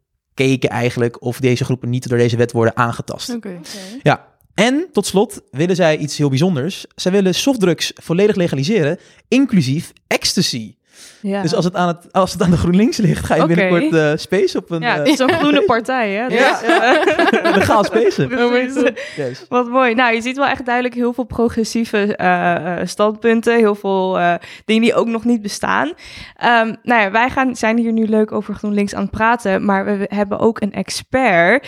eigenlijk 0.68 1.22
of 1.22 1.40
deze 1.40 1.66
groepen 1.66 1.90
niet 1.90 2.10
door 2.10 2.18
deze 2.18 2.38
wet 2.38 2.52
worden 2.52 2.76
aangetast. 2.78 3.30
Oké. 3.30 3.60
Ja. 4.02 4.34
En 4.54 4.88
tot 4.92 5.06
slot 5.06 5.42
willen 5.52 5.76
zij 5.76 5.98
iets 5.98 6.18
heel 6.18 6.30
bijzonders. 6.30 6.86
Zij 6.96 7.12
willen 7.12 7.36
softdrugs 7.36 7.92
volledig 7.96 8.36
legaliseren, 8.36 9.00
inclusief 9.28 9.94
ecstasy. 10.08 10.76
Ja. 11.22 11.42
Dus 11.42 11.54
als 11.56 11.66
het, 11.66 11.76
aan 11.76 11.88
het, 11.88 12.14
als 12.14 12.32
het 12.32 12.42
aan 12.42 12.52
de 12.52 12.58
GroenLinks 12.58 12.98
ligt, 12.98 13.26
ga 13.26 13.36
je 13.36 13.46
binnenkort 13.46 13.94
eh 13.94 14.12
space 14.16 14.58
op 14.58 14.72
een 14.72 14.82
ja, 14.82 14.92
eh, 14.94 14.98
het 14.98 15.08
is 15.08 15.20
een 15.20 15.34
groene 15.40 15.62
partij, 15.66 16.12
hè? 16.12 16.28
Dus, 16.28 16.38
Ja. 16.40 16.62
eh, 16.62 17.56
legaal 17.56 17.84
spacen. 17.94 18.30
Yes. 19.16 19.46
Wat 19.50 19.70
mooi. 19.70 19.94
Nou, 19.94 20.14
je 20.16 20.22
ziet 20.22 20.38
wel 20.38 20.46
echt 20.46 20.66
duidelijk 20.66 20.96
heel 20.96 21.14
veel 21.14 21.24
progressieve 21.24 22.16
eh, 22.16 22.86
standpunten. 22.86 23.56
Heel 23.58 23.76
veel 23.76 24.20
eh, 24.20 24.34
dingen 24.66 24.82
die 24.82 24.96
ook 24.96 25.08
nog 25.08 25.24
niet 25.26 25.42
bestaan. 25.42 25.94
Ehm, 26.38 26.74
nou 26.84 27.02
ja, 27.02 27.12
wij 27.12 27.30
gaan, 27.30 27.56
zijn 27.56 27.78
hier 27.78 27.92
nu 27.92 28.08
leuk 28.08 28.32
over 28.32 28.54
GroenLinks 28.56 28.96
aan 28.96 29.02
het 29.02 29.12
praten. 29.12 29.66
Maar 29.66 29.86
we 29.86 30.06
hebben 30.14 30.40
ook 30.40 30.62
een 30.62 30.74
expert. 30.74 31.68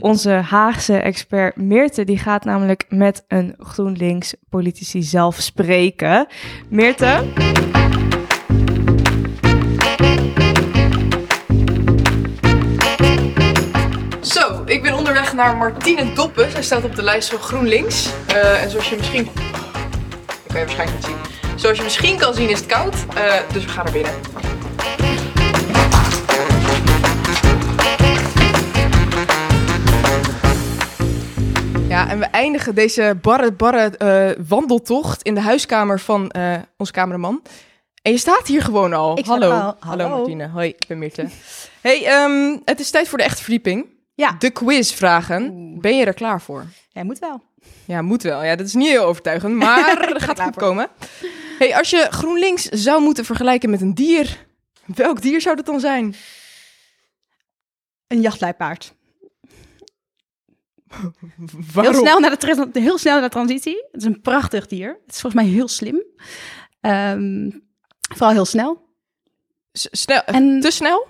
Onze 0.00 0.30
Haagse 0.30 0.96
expert 0.96 1.56
Meerte. 1.56 2.04
Die 2.04 2.18
gaat 2.18 2.44
namelijk 2.44 2.84
met 2.88 3.24
een 3.28 3.54
GroenLinks 3.58 4.34
politici 4.48 5.02
zelf 5.02 5.36
spreken. 5.36 6.26
Meerte? 6.68 7.22
Naar 15.34 15.56
Martine 15.56 16.12
Doppen. 16.12 16.50
Zij 16.50 16.62
staat 16.62 16.84
op 16.84 16.94
de 16.96 17.02
lijst 17.02 17.28
van 17.28 17.38
GroenLinks. 17.38 18.10
Eh, 18.26 18.62
en 18.62 18.70
zoals 18.70 18.88
je 18.88 18.96
misschien... 18.96 19.24
Dat 19.24 20.46
kan 20.46 20.58
je 20.60 20.64
waarschijnlijk 20.64 20.98
niet 20.98 21.06
zien. 21.06 21.16
Zoals 21.56 21.76
je 21.78 21.82
misschien 21.84 22.18
kan 22.18 22.34
zien 22.34 22.48
is 22.48 22.58
het 22.58 22.66
koud. 22.66 22.94
eh, 23.14 23.34
dus 23.52 23.64
we 23.64 23.70
gaan 23.70 23.84
naar 23.84 23.92
binnen. 23.92 24.12
Ja, 31.88 32.08
en 32.08 32.18
we 32.18 32.24
eindigen 32.24 32.74
deze 32.74 33.18
barre, 33.22 33.52
barre 33.52 33.96
eh, 33.96 34.44
wandeltocht 34.48 35.22
in 35.22 35.34
de 35.34 35.40
huiskamer 35.40 36.00
van 36.00 36.30
eh 36.30 36.54
onze 36.76 36.92
cameraman. 36.92 37.42
En 38.02 38.12
je 38.12 38.18
staat 38.18 38.46
hier 38.46 38.62
gewoon 38.62 38.92
al. 38.92 39.18
Ik 39.18 39.24
sta 39.24 39.32
hallo. 39.32 39.50
al. 39.50 39.60
hallo. 39.60 39.76
Hallo. 39.78 40.16
Martine. 40.16 40.48
Hoi, 40.48 40.68
ik 40.68 40.84
ben 40.88 40.98
Mirte. 40.98 41.28
hey, 41.80 42.06
ehm, 42.06 42.56
het 42.64 42.80
is 42.80 42.90
tijd 42.90 43.08
voor 43.08 43.18
de 43.18 43.24
echte 43.24 43.42
verdieping. 43.42 43.93
Ja. 44.14 44.32
De 44.38 44.50
quizvragen. 44.50 45.50
Oeh. 45.50 45.80
Ben 45.80 45.96
je 45.96 46.04
er 46.04 46.14
klaar 46.14 46.40
voor? 46.40 46.66
Jij 46.92 47.04
moet 47.04 47.18
wel. 47.18 47.42
Ja, 47.84 48.02
moet 48.02 48.22
wel. 48.22 48.42
Ja, 48.44 48.56
dat 48.56 48.66
is 48.66 48.74
niet 48.74 48.88
heel 48.88 49.04
overtuigend, 49.04 49.54
maar 49.54 49.96
gaat 50.22 50.40
goed 50.40 50.52
voor. 50.52 50.62
komen. 50.62 50.88
Hey, 51.58 51.76
als 51.76 51.90
je 51.90 52.06
GroenLinks 52.10 52.62
zou 52.68 53.02
moeten 53.02 53.24
vergelijken 53.24 53.70
met 53.70 53.80
een 53.80 53.94
dier, 53.94 54.46
welk 54.84 55.22
dier 55.22 55.40
zou 55.40 55.56
dat 55.56 55.66
dan 55.66 55.80
zijn? 55.80 56.14
Een 58.06 58.20
jachtluipaard. 58.20 58.94
Waarom? 61.74 61.92
Heel 61.92 62.02
snel, 62.02 62.20
naar 62.20 62.38
de 62.38 62.80
heel 62.80 62.98
snel 62.98 63.12
naar 63.12 63.22
de 63.22 63.28
transitie. 63.28 63.84
Het 63.92 64.00
is 64.00 64.06
een 64.06 64.20
prachtig 64.20 64.66
dier. 64.66 64.88
Het 65.04 65.14
is 65.14 65.20
volgens 65.20 65.42
mij 65.42 65.52
heel 65.52 65.68
slim. 65.68 66.02
Ehm, 66.80 67.50
vooral 68.14 68.30
heel 68.34 68.44
snel. 68.44 68.88
S- 69.72 69.88
snel, 69.90 70.22
En- 70.24 70.60
te 70.60 70.70
snel? 70.70 71.06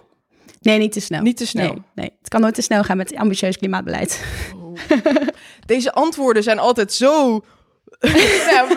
Nee, 0.64 0.78
niet 0.78 0.92
te 0.92 1.00
snel. 1.00 1.22
Niet 1.22 1.36
te 1.36 1.46
snel. 1.46 1.72
Nee, 1.72 1.82
nee, 1.94 2.16
het 2.18 2.28
kan 2.28 2.40
nooit 2.40 2.54
te 2.54 2.62
snel 2.62 2.82
gaan 2.82 2.96
met 2.96 3.16
ambitieus 3.16 3.58
klimaatbeleid. 3.58 4.24
Deze 5.66 5.92
antwoorden 5.92 6.42
zijn 6.42 6.58
altijd 6.58 6.92
zo 6.92 7.38
te, 8.00 8.76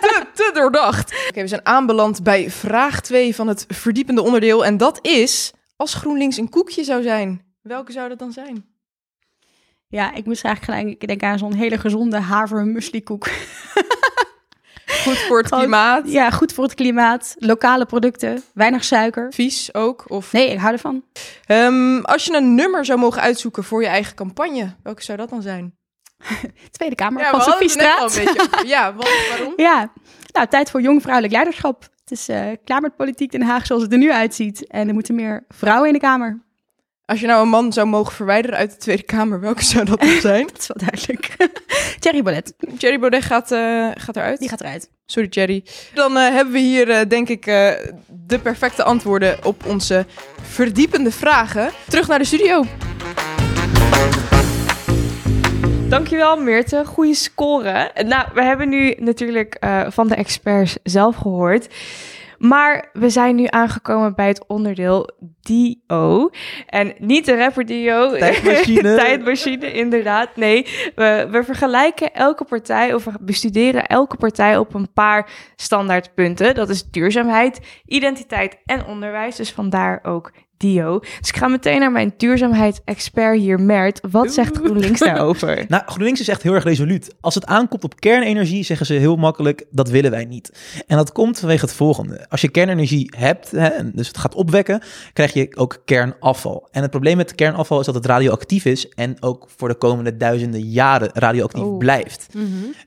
te, 0.00 0.26
te 0.34 0.50
doordacht. 0.54 1.14
Oké, 1.28 1.40
we 1.40 1.48
zijn 1.48 1.66
aanbeland 1.66 2.22
bij 2.22 2.50
vraag 2.50 3.00
2 3.00 3.34
van 3.34 3.48
het 3.48 3.64
verdiepende 3.68 4.22
onderdeel. 4.22 4.64
En 4.64 4.76
dat 4.76 4.98
is, 5.02 5.52
als 5.76 5.94
GroenLinks 5.94 6.36
een 6.36 6.48
koekje 6.48 6.84
zou 6.84 7.02
zijn, 7.02 7.44
welke 7.62 7.92
zou 7.92 8.08
dat 8.08 8.18
dan 8.18 8.32
zijn? 8.32 8.64
Ja, 9.88 10.14
ik 10.14 10.24
moest 10.24 10.44
eigenlijk 10.44 10.80
gelijk 10.80 11.06
denken 11.06 11.28
aan 11.28 11.38
zo'n 11.38 11.54
hele 11.54 11.78
gezonde 11.78 12.18
haver 12.18 12.64
muesli 12.66 13.02
koek. 13.02 13.28
Goed 14.86 15.18
voor 15.18 15.38
het 15.38 15.46
Gewoon- 15.46 15.62
klimaat? 15.62 16.10
Ja, 16.12 16.30
goed 16.30 16.52
voor 16.52 16.64
het 16.64 16.74
klimaat. 16.74 17.34
Lokale 17.38 17.86
producten, 17.86 18.42
weinig 18.54 18.84
suiker. 18.84 19.32
Vies 19.32 19.74
ook? 19.74 20.04
Of... 20.10 20.32
Nee, 20.32 20.50
ik 20.50 20.58
hou 20.58 20.72
ervan. 20.72 21.04
Ehm, 21.46 21.98
als 22.00 22.24
je 22.24 22.36
een 22.36 22.54
nummer 22.54 22.84
zou 22.84 22.98
mogen 22.98 23.22
uitzoeken 23.22 23.64
voor 23.64 23.82
je 23.82 23.88
eigen 23.88 24.14
campagne, 24.14 24.74
welke 24.82 25.02
zou 25.02 25.18
dat 25.18 25.28
dan 25.30 25.42
zijn? 25.42 25.74
Tweede 26.70 26.94
Kamer 26.94 27.22
Ja, 27.22 27.30
van 27.30 27.38
we 27.38 27.44
hadden 27.44 27.68
Sophie 27.68 27.82
het 27.82 27.90
net 27.90 28.02
al 28.02 28.08
Straat. 28.08 28.26
een 28.26 28.32
beetje 28.34 28.50
over. 28.54 28.66
Ja, 28.76 28.94
wat, 28.94 29.08
waarom? 29.28 29.52
Ja, 29.56 29.92
nou, 30.32 30.46
tijd 30.48 30.70
voor 30.70 30.80
jong 30.80 31.00
vrouwelijk 31.02 31.32
leiderschap. 31.34 31.82
Het 31.82 32.10
is 32.18 32.28
eh, 32.28 32.46
klaar 32.64 32.80
met 32.80 32.96
politiek 32.96 33.30
Den 33.30 33.42
Haag 33.42 33.66
zoals 33.66 33.82
het 33.82 33.92
er 33.92 33.98
nu 33.98 34.12
uitziet. 34.12 34.66
En 34.66 34.88
er 34.88 34.94
moeten 34.94 35.14
meer 35.14 35.44
vrouwen 35.48 35.86
in 35.86 35.92
de 35.94 36.00
Kamer. 36.00 36.42
Als 37.04 37.20
je 37.20 37.26
nou 37.26 37.42
een 37.42 37.48
man 37.48 37.72
zou 37.72 37.86
mogen 37.86 38.12
verwijderen 38.12 38.58
uit 38.58 38.70
de 38.70 38.76
Tweede 38.76 39.02
Kamer, 39.02 39.40
welke 39.40 39.64
zou 39.64 39.84
dat 39.84 40.00
dan 40.00 40.20
zijn? 40.30 40.46
Dat 40.46 40.58
is 40.58 40.66
wel 40.66 40.88
duidelijk. 40.88 41.36
Thierry 41.98 42.22
Baudet, 42.22 42.54
Thierry 42.78 42.98
Baudet 42.98 43.22
gaat, 43.22 43.52
eh, 43.52 43.88
gaat 43.94 44.16
eruit. 44.16 44.38
die 44.38 44.48
gaat 44.48 44.60
eruit. 44.60 44.90
Sorry, 45.06 45.28
Thierry. 45.28 45.64
Dan 45.94 46.16
eh, 46.16 46.28
hebben 46.28 46.52
we 46.52 46.58
hier, 46.58 46.90
eh, 46.90 47.08
denk 47.08 47.28
ik, 47.28 47.46
eh, 47.46 47.70
de 48.26 48.38
perfecte 48.38 48.82
antwoorden 48.82 49.44
op 49.44 49.66
onze 49.66 50.06
verdiepende 50.42 51.10
vragen. 51.10 51.70
Terug 51.88 52.08
naar 52.08 52.18
de 52.18 52.24
studio. 52.24 52.64
Dankjewel 55.88 56.36
Meerte, 56.36 56.84
goede 56.84 57.14
score. 57.14 57.90
Nou, 58.06 58.26
we 58.34 58.42
hebben 58.42 58.68
nu 58.68 58.94
natuurlijk 58.98 59.54
eh, 59.54 59.80
van 59.88 60.08
de 60.08 60.14
experts 60.14 60.76
zelf 60.82 61.16
gehoord. 61.16 61.68
Maar 62.46 62.88
we 62.92 63.10
zijn 63.10 63.36
nu 63.36 63.46
aangekomen 63.48 64.14
bij 64.14 64.28
het 64.28 64.46
onderdeel 64.46 65.10
Dio. 65.40 66.30
En 66.66 66.94
niet 66.98 67.26
de 67.26 67.36
rapper 67.36 67.66
Dio. 67.66 68.10
Tijdmachine. 68.18 68.96
Tijdmachine, 68.96 69.72
inderdaad. 69.72 70.36
Nee, 70.36 70.66
we, 70.94 71.28
we 71.30 71.44
vergelijken 71.44 72.14
elke 72.14 72.44
partij 72.44 72.94
of 72.94 73.04
we 73.04 73.12
bestuderen 73.20 73.86
elke 73.86 74.16
partij 74.16 74.56
op 74.56 74.74
een 74.74 74.92
paar 74.92 75.30
standaardpunten. 75.56 76.54
Dat 76.54 76.68
is 76.68 76.90
duurzaamheid, 76.90 77.60
identiteit 77.86 78.58
en 78.64 78.86
onderwijs. 78.86 79.36
Dus 79.36 79.52
vandaar 79.52 80.00
ook 80.02 80.32
Dio. 80.56 80.98
Dus 80.98 81.28
ik 81.28 81.36
ga 81.36 81.48
meteen 81.48 81.80
naar 81.80 81.92
mijn 81.92 82.14
duurzaamheidsexpert 82.16 83.38
hier, 83.38 83.60
Mert. 83.60 84.00
Wat 84.10 84.32
zegt 84.32 84.56
GroenLinks 84.56 85.00
daarover? 85.00 85.64
Nou, 85.68 85.82
GroenLinks 85.86 86.20
is 86.20 86.28
echt 86.28 86.42
heel 86.42 86.52
erg 86.54 86.64
resoluut. 86.64 87.14
Als 87.20 87.34
het 87.34 87.46
aankomt 87.46 87.84
op 87.84 88.00
kernenergie, 88.00 88.64
zeggen 88.64 88.86
ze 88.86 88.92
heel 88.92 89.16
makkelijk, 89.16 89.64
dat 89.70 89.88
willen 89.88 90.10
wij 90.10 90.24
niet. 90.24 90.52
En 90.86 90.96
dat 90.96 91.12
komt 91.12 91.38
vanwege 91.38 91.64
het 91.64 91.74
volgende. 91.74 92.28
Als 92.28 92.40
je 92.40 92.48
kernenergie 92.48 93.12
hebt, 93.16 93.50
hè, 93.50 93.66
en 93.66 93.92
dus 93.94 94.08
het 94.08 94.18
gaat 94.18 94.34
opwekken, 94.34 94.80
krijg 95.12 95.32
je 95.32 95.56
ook 95.56 95.82
kernafval. 95.84 96.68
En 96.70 96.82
het 96.82 96.90
probleem 96.90 97.16
met 97.16 97.34
kernafval 97.34 97.80
is 97.80 97.86
dat 97.86 97.94
het 97.94 98.06
radioactief 98.06 98.64
is 98.64 98.88
en 98.88 99.22
ook 99.22 99.48
voor 99.56 99.68
de 99.68 99.74
komende 99.74 100.16
duizenden 100.16 100.60
jaren 100.60 101.10
radioactief 101.12 101.62
Oh. 101.62 101.78
blijft. 101.78 102.26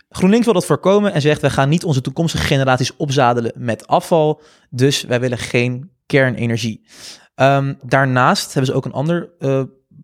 GroenLinks 0.09 0.45
wil 0.45 0.53
dat 0.53 0.65
voorkomen 0.65 1.13
en 1.13 1.21
zegt, 1.21 1.41
wij 1.41 1.49
gaan 1.49 1.69
niet 1.69 1.83
onze 1.83 2.01
toekomstige 2.01 2.43
generaties 2.43 2.95
opzadelen 2.97 3.51
met 3.55 3.87
afval, 3.87 4.41
dus 4.69 5.03
wij 5.03 5.19
willen 5.19 5.37
geen 5.37 5.89
kernenergie. 6.07 6.85
Ehm, 7.35 7.73
daarnaast 7.85 8.45
hebben 8.53 8.71
ze 8.71 8.77
ook 8.77 8.85
een 8.85 8.91
ander 8.91 9.29
eh, 9.39 9.61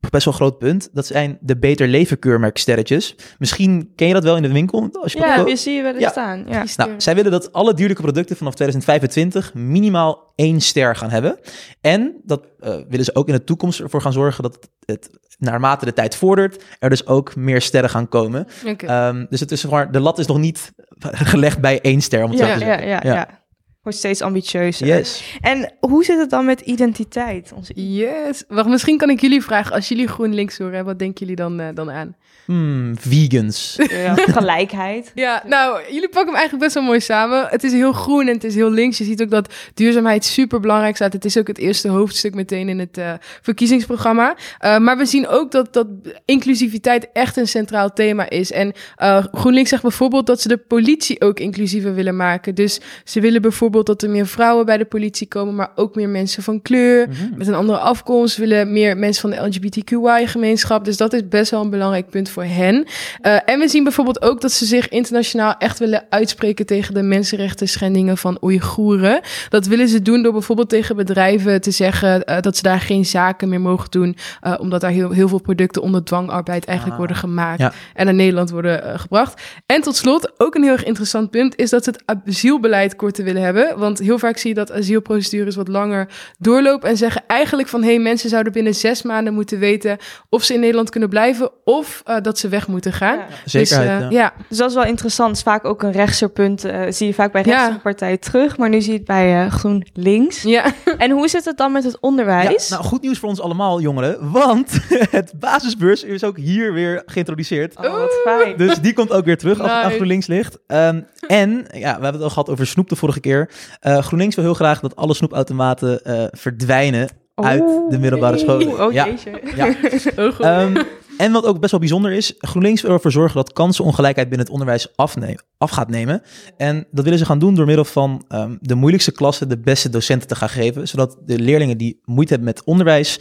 best 0.09 0.25
wel 0.25 0.33
groot 0.33 0.57
punt. 0.57 0.89
Dat 0.93 1.05
zijn 1.05 1.37
de 1.41 1.57
Beter 1.57 1.87
Leven 1.87 2.19
keurmerksterretjes. 2.19 3.15
Misschien 3.39 3.91
ken 3.95 4.07
je 4.07 4.13
dat 4.13 4.23
wel 4.23 4.35
in 4.35 4.41
de 4.41 4.51
winkel. 4.51 4.89
Als 5.01 5.13
je 5.13 5.19
Ja, 5.19 5.45
je 5.47 5.55
zie 5.55 5.73
je 5.73 5.81
wel 5.81 5.93
eens 5.93 6.01
Ja. 6.03 6.09
staan. 6.09 6.45
Ja. 6.47 6.63
nou, 6.77 6.91
zij 6.97 7.15
willen 7.15 7.31
dat 7.31 7.53
alle 7.53 7.73
dierlijke 7.73 8.01
producten 8.01 8.35
vanaf 8.37 8.53
2025 8.55 9.53
minimaal 9.53 10.31
één 10.35 10.61
ster 10.61 10.95
gaan 10.95 11.09
hebben. 11.09 11.39
En 11.81 12.15
dat 12.23 12.45
eh, 12.59 12.75
willen 12.89 13.05
ze 13.05 13.15
ook 13.15 13.27
in 13.27 13.33
de 13.33 13.43
toekomst 13.43 13.79
ervoor 13.79 14.01
gaan 14.01 14.13
zorgen 14.13 14.43
dat 14.43 14.69
het, 14.85 15.09
naarmate 15.37 15.85
de 15.85 15.93
tijd 15.93 16.15
vordert, 16.15 16.63
er 16.79 16.89
dus 16.89 17.07
ook 17.07 17.35
meer 17.35 17.61
sterren 17.61 17.89
gaan 17.89 18.07
komen. 18.09 18.47
Ehm, 18.77 19.25
dus 19.29 19.39
het 19.39 19.51
is 19.51 19.61
zeg 19.61 19.71
maar, 19.71 19.91
de 19.91 19.99
lat 19.99 20.19
is 20.19 20.25
nog 20.27 20.37
niet 20.37 20.71
gelegd 21.33 21.59
bij 21.59 21.81
één 21.81 22.01
ster, 22.01 22.23
om 22.23 22.29
het 22.29 22.39
zo 22.39 22.45
Ja, 22.45 22.53
te 22.53 22.59
ja, 22.59 22.65
zeggen. 22.65 22.87
ja, 22.87 22.99
Ja. 23.03 23.13
ja. 23.13 23.41
Wordt 23.83 23.97
steeds 23.97 24.21
ambitieuzer. 24.21 24.87
Yes. 24.87 25.37
En 25.41 25.73
hoe 25.79 26.03
zit 26.03 26.17
het 26.19 26.29
dan 26.29 26.45
met 26.45 26.61
identiteit? 26.61 27.51
Onze 27.55 27.73
Yes. 27.75 28.43
Wacht, 28.47 28.67
misschien 28.69 28.97
kan 28.97 29.09
ik 29.09 29.21
jullie 29.21 29.41
vragen, 29.41 29.75
als 29.75 29.87
jullie 29.87 30.07
GroenLinks 30.07 30.57
horen, 30.57 30.85
wat 30.85 30.99
denken 30.99 31.19
jullie 31.19 31.35
dan, 31.35 31.59
eh, 31.59 31.67
dan 31.73 31.91
aan? 31.91 32.15
Hmm, 32.45 32.97
vegans. 32.99 33.75
ja, 33.89 34.15
gelijkheid. 34.39 35.11
Ja, 35.15 35.43
nou, 35.45 35.81
jullie 35.91 36.09
pakken 36.09 36.25
hem 36.25 36.35
eigenlijk 36.35 36.63
best 36.63 36.73
wel 36.73 36.83
mooi 36.83 36.99
samen. 36.99 37.47
Het 37.49 37.63
is 37.63 37.71
heel 37.71 37.93
groen 37.93 38.27
en 38.27 38.33
het 38.33 38.43
is 38.43 38.55
heel 38.55 38.71
links. 38.71 38.97
Je 38.97 39.03
ziet 39.03 39.21
ook 39.21 39.29
dat 39.29 39.53
duurzaamheid 39.73 40.25
super 40.25 40.59
belangrijk 40.59 40.95
staat. 40.95 41.13
Het 41.13 41.25
is 41.25 41.37
ook 41.37 41.47
het 41.47 41.57
eerste 41.57 41.87
hoofdstuk 41.87 42.33
meteen 42.33 42.69
in 42.69 42.79
het 42.79 42.97
eh, 42.97 43.13
verkiezingsprogramma. 43.41 44.35
Eh, 44.57 44.77
maar 44.77 44.97
we 44.97 45.05
zien 45.05 45.27
ook 45.27 45.51
dat, 45.51 45.73
dat 45.73 45.87
inclusiviteit 46.25 47.09
echt 47.13 47.37
een 47.37 47.47
centraal 47.47 47.93
thema 47.93 48.29
is. 48.29 48.51
En 48.51 48.73
eh, 48.95 49.25
GroenLinks 49.31 49.69
zegt 49.69 49.81
bijvoorbeeld 49.81 50.27
dat 50.27 50.41
ze 50.41 50.47
de 50.47 50.57
politie 50.57 51.21
ook 51.21 51.39
inclusiever 51.39 51.93
willen 51.93 52.15
maken. 52.15 52.55
Dus 52.55 52.79
ze 53.03 53.19
willen 53.19 53.41
bijvoorbeeld 53.41 53.72
dat 53.81 54.01
er 54.01 54.09
meer 54.09 54.27
vrouwen 54.27 54.65
bij 54.65 54.77
de 54.77 54.85
politie 54.85 55.27
komen, 55.27 55.55
maar 55.55 55.71
ook 55.75 55.95
meer 55.95 56.09
mensen 56.09 56.43
van 56.43 56.61
kleur 56.61 57.07
Mhm. 57.07 57.37
met 57.37 57.47
een 57.47 57.53
andere 57.53 57.77
afkomst, 57.77 58.37
willen 58.37 58.71
meer 58.73 58.97
mensen 58.97 59.21
van 59.21 59.29
de 59.29 59.47
LGBTQI-gemeenschap. 59.47 60.85
Dus 60.85 60.97
dat 60.97 61.13
is 61.13 61.27
best 61.27 61.51
wel 61.51 61.61
een 61.61 61.69
belangrijk 61.69 62.09
punt 62.09 62.29
voor 62.29 62.43
hen. 62.43 62.85
Eh, 63.21 63.37
en 63.45 63.59
we 63.59 63.67
zien 63.67 63.83
bijvoorbeeld 63.83 64.21
ook 64.21 64.41
dat 64.41 64.51
ze 64.51 64.65
zich 64.65 64.89
internationaal 64.89 65.55
echt 65.57 65.79
willen 65.79 66.05
uitspreken 66.09 66.65
tegen 66.65 66.93
de 66.93 67.01
mensenrechten 67.01 67.67
schendingen 67.67 68.17
van 68.17 68.37
Oeigoeren. 68.43 69.19
Dat 69.49 69.65
willen 69.65 69.87
ze 69.87 70.01
doen 70.01 70.21
door 70.23 70.31
bijvoorbeeld 70.31 70.69
tegen 70.69 70.95
bedrijven 70.95 71.61
te 71.61 71.71
zeggen 71.71 72.23
eh, 72.23 72.41
dat 72.41 72.55
ze 72.57 72.61
daar 72.63 72.79
geen 72.79 73.05
zaken 73.05 73.49
meer 73.49 73.61
mogen 73.61 73.91
doen, 73.91 74.15
eh, 74.41 74.53
omdat 74.59 74.81
daar 74.81 74.91
heel, 74.91 75.11
heel 75.11 75.27
veel 75.27 75.41
producten 75.41 75.81
onder 75.81 76.03
dwangarbeid 76.03 76.65
eigenlijk 76.65 76.91
Ah, 76.99 77.05
worden 77.05 77.15
gemaakt 77.17 77.59
ja. 77.59 77.73
en 77.93 78.05
naar 78.05 78.13
Nederland 78.13 78.49
worden 78.49 78.99
gebracht. 78.99 79.41
En 79.65 79.81
tot 79.81 79.95
slot, 79.95 80.31
ook 80.37 80.55
een 80.55 80.63
heel 80.63 80.71
erg 80.71 80.83
interessant 80.83 81.29
punt, 81.31 81.55
is 81.57 81.69
dat 81.69 81.83
ze 81.83 81.89
het 81.89 82.03
asielbeleid 82.27 82.95
korter 82.95 83.23
willen 83.23 83.41
hebben. 83.41 83.62
Hebben. 83.65 83.83
Want 83.83 83.99
heel 83.99 84.19
vaak 84.19 84.37
zie 84.37 84.49
je 84.49 84.55
dat 84.55 84.71
asielprocedures 84.71 85.55
wat 85.55 85.67
langer 85.67 86.07
doorlopen 86.39 86.89
en 86.89 86.97
zeggen 86.97 87.23
eigenlijk 87.27 87.67
van 87.69 87.81
hé, 87.83 87.87
hey, 87.89 87.99
mensen 87.99 88.29
zouden 88.29 88.53
binnen 88.53 88.75
zes 88.75 89.01
maanden 89.01 89.33
moeten 89.33 89.59
weten 89.59 89.97
of 90.29 90.43
ze 90.43 90.53
in 90.53 90.59
Nederland 90.59 90.89
kunnen 90.89 91.09
blijven 91.09 91.51
of 91.63 92.01
eh, 92.05 92.15
dat 92.21 92.39
ze 92.39 92.47
weg 92.47 92.67
moeten 92.67 92.93
gaan. 92.93 93.17
Ja. 93.17 93.25
Zekerheid, 93.45 93.99
Dus, 93.99 94.05
eh, 94.07 94.11
ja. 94.11 94.21
ja. 94.23 94.33
Dus 94.49 94.57
dat 94.57 94.69
is 94.69 94.75
wel 94.75 94.85
interessant. 94.85 95.35
Is 95.35 95.41
vaak 95.41 95.65
ook 95.65 95.83
een 95.83 95.91
rechtser 95.91 96.29
punt. 96.29 96.65
eh, 96.65 96.81
zie 96.89 97.07
je 97.07 97.13
vaak 97.13 97.31
bij 97.31 97.43
Ja. 97.45 97.61
rechtse 97.63 97.79
partijen 97.81 98.19
terug. 98.19 98.57
Maar 98.57 98.69
nu 98.69 98.81
zie 98.81 98.91
je 98.91 98.97
het 98.97 99.07
bij 99.07 99.45
eh, 99.45 99.51
GroenLinks. 99.51 100.41
Ja. 100.41 100.65
En 100.97 101.11
hoe 101.11 101.27
zit 101.27 101.45
het 101.45 101.57
dan 101.57 101.71
met 101.71 101.83
het 101.83 101.91
Ja, 101.93 101.97
onderwijs? 102.01 102.69
nou, 102.69 102.83
goed 102.83 103.01
nieuws 103.01 103.19
voor 103.19 103.29
ons 103.29 103.41
allemaal, 103.41 103.81
jongeren. 103.81 104.31
Want 104.31 104.79
het 105.17 105.31
basisbeurs 105.35 106.03
is 106.03 106.23
ook 106.23 106.37
hier 106.37 106.73
weer 106.73 107.03
geïntroduceerd. 107.05 107.75
Oh, 107.77 107.97
wat 107.99 108.13
fijn. 108.23 108.57
Dus 108.57 108.79
die 108.79 108.93
komt 108.93 109.11
ook 109.11 109.25
weer 109.25 109.37
terug 109.37 109.59
als 109.59 109.67
het 109.67 109.75
aan 109.77 109.83
Nice. 109.83 109.95
GroenLinks 109.95 110.27
ligt. 110.27 110.57
Ehm, 110.67 111.01
en, 111.27 111.49
ja, 111.71 111.79
we 111.97 112.03
hebben 112.03 112.13
het 112.13 112.21
al 112.21 112.29
gehad 112.29 112.49
over 112.49 112.67
snoep 112.67 112.89
de 112.89 112.95
vorige 112.95 113.19
keer. 113.19 113.49
Eh, 113.79 113.97
GroenLinks 113.97 114.35
wil 114.35 114.43
heel 114.43 114.53
graag 114.53 114.79
dat 114.79 114.95
alle 114.95 115.13
snoepautomaten 115.13 116.03
eh, 116.03 116.23
verdwijnen 116.31 117.09
uit 117.35 117.63
de 117.89 117.97
middelbare 117.99 118.37
scholen. 118.37 118.85
Oh 118.85 118.91
ja. 118.91 119.05
jeetje. 119.05 119.41
Ja. 119.55 119.65
Oh, 120.23 120.33
goed. 120.35 120.45
Ehm, 120.45 120.83
en 121.17 121.31
wat 121.31 121.45
ook 121.45 121.59
best 121.59 121.71
wel 121.71 121.79
bijzonder 121.79 122.11
is, 122.11 122.33
GroenLinks 122.37 122.81
wil 122.81 122.91
ervoor 122.91 123.11
zorgen 123.11 123.35
dat 123.35 123.53
kansenongelijkheid 123.53 124.29
binnen 124.29 124.45
het 124.45 124.55
onderwijs 124.55 124.87
afne- 124.95 125.39
af 125.63 125.71
gaat 125.71 125.89
nemen. 125.89 126.21
En 126.57 126.87
dat 126.91 127.03
willen 127.03 127.19
ze 127.19 127.25
gaan 127.25 127.39
doen 127.39 127.55
door 127.55 127.65
middel 127.65 127.85
van 127.85 128.25
ehm, 128.27 128.55
de 128.61 128.75
moeilijkste 128.75 129.11
klassen 129.11 129.49
de 129.49 129.57
beste 129.57 129.89
docenten 129.89 130.27
te 130.27 130.35
gaan 130.35 130.49
geven, 130.49 130.87
zodat 130.87 131.17
de 131.25 131.39
leerlingen 131.39 131.77
die 131.77 132.01
moeite 132.05 132.33
hebben 132.33 132.53
met 132.53 132.63
onderwijs 132.63 133.19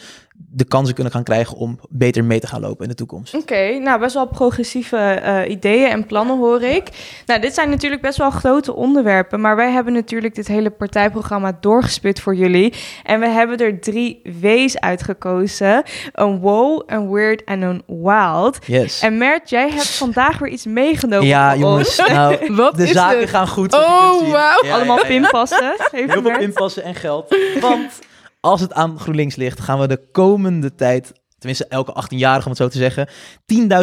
de 0.55 0.65
kansen 0.65 0.95
kunnen 0.95 1.13
gaan 1.13 1.23
krijgen 1.23 1.57
om 1.57 1.79
beter 1.89 2.25
mee 2.25 2.41
te 2.41 2.47
gaan 2.47 2.61
lopen 2.61 2.83
in 2.83 2.89
de 2.89 2.95
toekomst. 2.95 3.35
Oké, 3.35 3.79
nou 3.79 4.01
best 4.01 4.15
wel 4.15 4.27
progressieve 4.27 4.97
eh, 4.97 5.51
ideeën 5.51 5.91
en 5.91 6.07
plannen 6.07 6.39
hoor 6.39 6.63
ik. 6.63 6.89
Nou, 7.27 7.41
dit 7.41 7.55
zijn 7.55 7.71
natuurlijk 7.71 8.03
best 8.03 8.19
wel 8.19 8.31
grote 8.31 8.75
onderwerpen, 8.75 9.41
maar 9.41 9.57
wij 9.57 9.71
hebben 9.71 9.93
natuurlijk 9.93 10.35
dit 10.35 10.47
hele 10.47 10.71
partijprogramma 10.71 11.57
doorgespit 11.61 12.21
voor 12.21 12.35
jullie. 12.35 12.75
En 13.03 13.21
we 13.21 13.29
hebben 13.29 13.59
er 13.59 13.81
drie 13.81 14.21
W's 14.41 14.77
uitgekozen. 14.77 15.83
Een 16.13 16.39
wow, 16.41 16.83
een 16.87 17.11
weird 17.11 17.45
en 17.45 17.63
een 17.63 17.83
wild. 17.87 18.59
Yes. 18.67 19.01
En 19.01 19.19
Mert, 19.19 19.51
jij 19.51 19.71
hebt 19.71 19.91
vandaag 19.91 20.39
weer 20.39 20.51
iets 20.51 20.67
meegenomen 20.67 21.27
ja, 21.27 21.57
jongens, 21.57 21.99
ons. 22.01 22.09
Nou, 22.41 22.55
Wat 22.63 22.77
de 22.77 22.83
is 22.83 22.91
zaken 22.91 23.29
gaan 23.29 23.49
goed. 23.49 23.73
zoals 23.73 23.87
je 23.87 23.93
Oh, 23.93 24.09
kunt 24.11 24.23
zien. 24.23 24.31
wauw. 24.33 24.65
Ja, 24.65 24.75
Allemaal 24.75 24.97
ja, 24.97 25.03
ja. 25.03 25.09
pinpassen. 25.09 25.75
Heel 25.91 26.09
veel 26.09 26.23
Mert. 26.23 26.39
pinpassen 26.39 26.83
en 26.83 26.95
geld. 26.95 27.37
Want 27.61 27.99
als 28.41 28.61
het 28.61 28.73
aan 28.73 28.99
GroenLinks 29.01 29.37
ligt, 29.37 29.61
gaan 29.61 29.79
we 29.81 29.87
de 29.89 30.01
komende 30.13 30.75
tijd, 30.75 31.13
tenminste 31.43 31.67
elke 31.69 32.05
18-jarige 32.05 32.45
om 32.45 32.51
het 32.51 32.61
zo 32.61 32.69
te 32.69 32.79
zeggen, 32.79 33.09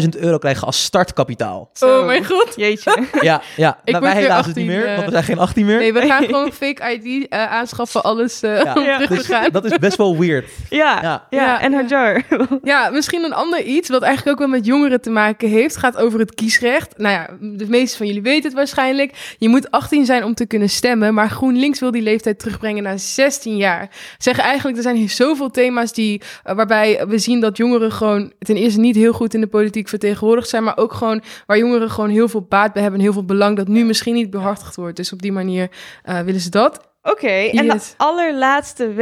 10.000 0.04 0.10
euro 0.20 0.38
krijgen 0.38 0.66
als 0.68 0.84
startkapitaal. 0.84 1.70
Zo. 1.74 2.00
oh 2.00 2.06
mijn 2.06 2.26
god. 2.26 2.54
Jeetje. 2.56 2.98
Ja, 3.22 3.42
ja. 3.56 3.80
Ik 3.84 3.92
nou, 3.92 4.04
wij 4.04 4.14
helaas 4.14 4.46
het 4.46 4.56
niet 4.56 4.68
18, 4.70 4.84
meer, 4.84 4.94
want 4.96 5.06
we 5.06 5.12
zijn 5.12 5.24
geen 5.24 5.40
18 5.40 5.66
meer. 5.66 5.78
Nee, 5.78 5.94
we 5.94 6.02
gaan 6.02 6.24
gewoon 6.32 6.52
fake 6.52 6.94
ID 6.94 7.28
eh, 7.28 7.46
aanschaffen, 7.52 8.04
alles 8.04 8.42
eh, 8.42 8.62
Ja. 8.62 8.74
om 8.74 8.84
Ja. 8.84 8.96
terug 8.96 9.26
te 9.26 9.40
Dus 9.40 9.52
dat 9.52 9.66
is 9.66 9.78
best 9.78 9.98
wel 9.98 10.18
weird. 10.18 10.50
Ja, 10.70 11.00
ja. 11.02 11.28
Ja. 11.30 11.46
Ja, 11.46 11.62
en 11.62 11.72
ja. 11.72 11.78
Hajar. 11.78 12.24
Ja, 12.64 12.90
misschien 12.90 13.24
een 13.24 13.34
ander 13.34 13.62
iets 13.62 13.90
wat 13.90 14.02
eigenlijk 14.02 14.32
ook 14.42 14.48
wel 14.48 14.58
met 14.58 14.66
jongeren 14.66 15.02
te 15.02 15.10
maken 15.10 15.50
heeft. 15.50 15.78
Gaat 15.78 15.98
over 15.98 16.20
het 16.20 16.36
kiesrecht. 16.36 16.98
Nou 16.98 17.14
ja, 17.14 17.30
de 17.40 17.68
meeste 17.68 17.98
van 17.98 18.06
jullie 18.08 18.22
weten 18.22 18.44
het 18.44 18.54
waarschijnlijk. 18.54 19.36
Je 19.38 19.50
moet 19.50 19.72
18 19.72 20.06
zijn 20.06 20.24
om 20.24 20.34
te 20.34 20.46
kunnen 20.46 20.70
stemmen. 20.70 21.14
Maar 21.14 21.30
GroenLinks 21.30 21.80
wil 21.80 21.92
die 21.92 22.02
leeftijd 22.02 22.40
terugbrengen 22.40 22.84
naar 22.84 23.00
16 23.00 23.58
jaar. 23.58 23.90
Zeggen 24.18 24.44
eigenlijk, 24.44 24.78
er 24.78 24.84
zijn 24.84 24.96
hier 24.96 25.10
zoveel 25.10 25.50
thema's 25.50 25.94
die, 25.94 26.22
eh, 26.44 26.56
waarbij 26.56 27.08
we 27.08 27.18
zien 27.18 27.40
dat 27.40 27.49
jongeren 27.58 27.92
gewoon 27.92 28.34
ten 28.40 28.56
eerste 28.56 28.80
niet 28.80 28.96
heel 28.96 29.14
goed 29.14 29.34
in 29.34 29.42
de 29.42 29.48
politiek 29.48 29.88
vertegenwoordigd 29.88 30.50
zijn. 30.50 30.64
Maar 30.64 30.78
ook 30.78 30.94
gewoon 30.94 31.22
waar 31.46 31.58
jongeren 31.58 31.90
gewoon 31.90 32.10
heel 32.10 32.28
veel 32.28 32.46
baat 32.50 32.74
bij 32.74 32.82
hebben 32.82 33.00
en 33.00 33.06
heel 33.06 33.16
veel 33.16 33.26
belang 33.26 33.58
dat 33.58 33.68
nu 33.68 33.86
misschien 33.86 34.14
niet 34.14 34.30
behartigd 34.30 34.76
wordt. 34.76 34.96
Dus 34.96 35.14
op 35.14 35.22
die 35.22 35.32
manier 35.32 35.70
eh, 36.04 36.20
willen 36.20 36.42
ze 36.42 36.50
dat. 36.50 36.89
Oké, 37.02 37.28
en 37.28 37.68
de 37.68 37.80
allerlaatste 37.98 38.94
W. 38.94 39.00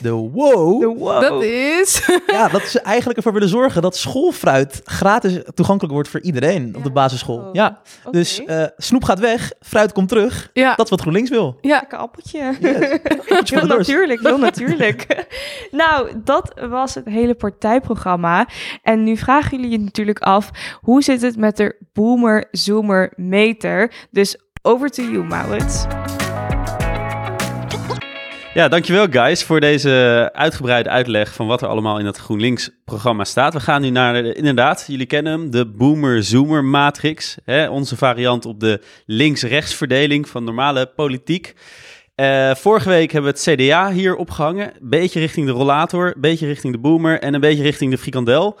De 0.00 0.10
wow. 0.10 0.80
De 0.80 0.86
wow. 0.86 1.20
Dat 1.20 1.42
is... 1.42 2.08
Ja, 2.26 2.48
dat 2.48 2.62
ze 2.62 2.80
eigenlijk 2.80 3.16
ervoor 3.16 3.32
willen 3.32 3.48
zorgen 3.48 3.82
dat 3.82 3.96
schoolfruit 3.96 4.80
gratis 4.84 5.38
toegankelijk 5.54 5.94
wordt 5.94 6.08
voor 6.08 6.20
iedereen 6.20 6.76
op 6.76 6.84
de 6.84 6.90
basisschool. 6.90 7.48
Ja, 7.52 7.80
Oké. 8.04 8.16
dus 8.16 8.44
eh, 8.44 8.64
snoep 8.76 9.04
gaat 9.04 9.18
weg, 9.18 9.52
fruit 9.60 9.92
komt 9.92 10.08
terug. 10.08 10.50
ja, 10.52 10.74
Dat 10.74 10.84
is 10.84 10.90
wat 10.90 11.00
GroenLinks 11.00 11.30
wil. 11.30 11.58
ja. 11.60 11.78
Lekker 11.80 11.98
appeltje. 11.98 12.54
Yes. 12.60 12.90
Appeltje 13.02 13.58
Heel 13.58 13.66
natuurlijk, 13.66 14.20
heel 14.20 14.38
natuurlijk. 14.48 15.26
nou, 15.70 16.12
dat 16.24 16.52
was 16.68 16.94
het 16.94 17.04
hele 17.04 17.34
partijprogramma. 17.34 18.48
En 18.82 19.04
nu 19.04 19.16
vragen 19.16 19.56
jullie 19.56 19.70
je 19.78 19.84
natuurlijk 19.84 20.18
af, 20.18 20.50
hoe 20.80 21.02
zit 21.02 21.22
het 21.22 21.36
met 21.36 21.56
de 21.56 21.76
boomer-zoomer 21.92 23.12
meter? 23.16 23.92
Dus 24.10 24.36
over 24.62 24.88
to 24.90 25.02
you, 25.02 25.24
Maurits. 25.24 25.84
Ja, 28.54 28.68
dankjewel 28.68 29.06
guys 29.10 29.44
voor 29.44 29.60
deze 29.60 30.30
uitgebreide 30.32 30.88
uitleg 30.88 31.34
van 31.34 31.46
wat 31.46 31.62
er 31.62 31.68
allemaal 31.68 31.98
in 31.98 32.06
het 32.06 32.16
GroenLinks-programma 32.16 33.24
staat. 33.24 33.52
We 33.52 33.60
gaan 33.60 33.82
nu 33.82 33.90
naar, 33.90 34.22
de, 34.22 34.34
inderdaad, 34.34 34.84
jullie 34.86 35.06
kennen 35.06 35.32
hem, 35.32 35.50
de 35.50 35.66
Boomer-Zoomer 35.66 36.64
matrix. 36.64 37.36
Hè, 37.44 37.68
onze 37.68 37.96
variant 37.96 38.46
op 38.46 38.60
de 38.60 38.80
links-rechts 39.06 39.74
verdeling 39.74 40.28
van 40.28 40.44
normale 40.44 40.86
politiek. 40.86 41.54
Eh, 42.14 42.54
vorige 42.54 42.88
week 42.88 43.12
hebben 43.12 43.32
we 43.32 43.38
het 43.38 43.60
CDA 43.60 43.92
hier 43.92 44.16
opgehangen. 44.16 44.72
Beetje 44.80 45.20
richting 45.20 45.46
de 45.46 45.52
rollator, 45.52 46.14
beetje 46.18 46.46
richting 46.46 46.72
de 46.72 46.78
boomer 46.78 47.20
en 47.20 47.34
een 47.34 47.40
beetje 47.40 47.62
richting 47.62 47.90
de 47.90 47.98
frikandel. 47.98 48.58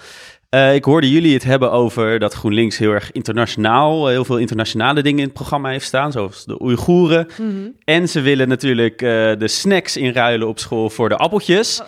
Eh, 0.50 0.74
ik 0.74 0.84
hoorde 0.84 1.10
jullie 1.10 1.34
het 1.34 1.44
hebben 1.44 1.72
over 1.72 2.18
dat 2.18 2.34
GroenLinks 2.34 2.78
heel 2.78 2.90
erg 2.92 3.12
internationaal, 3.12 4.06
eh, 4.06 4.12
heel 4.12 4.24
veel 4.24 4.38
internationale 4.38 5.02
dingen 5.02 5.18
in 5.18 5.24
het 5.24 5.32
programma 5.32 5.70
heeft 5.70 5.84
staan, 5.84 6.12
zoals 6.12 6.44
de 6.44 6.62
Oeigoeren. 6.62 7.28
Mhm. 7.38 7.68
En 7.84 8.08
ze 8.08 8.20
willen 8.20 8.48
natuurlijk 8.48 9.02
eh, 9.02 9.08
de 9.38 9.48
snacks 9.48 9.96
inruilen 9.96 10.48
op 10.48 10.58
school 10.58 10.90
voor 10.90 11.08
de 11.08 11.16
appeltjes. 11.16 11.82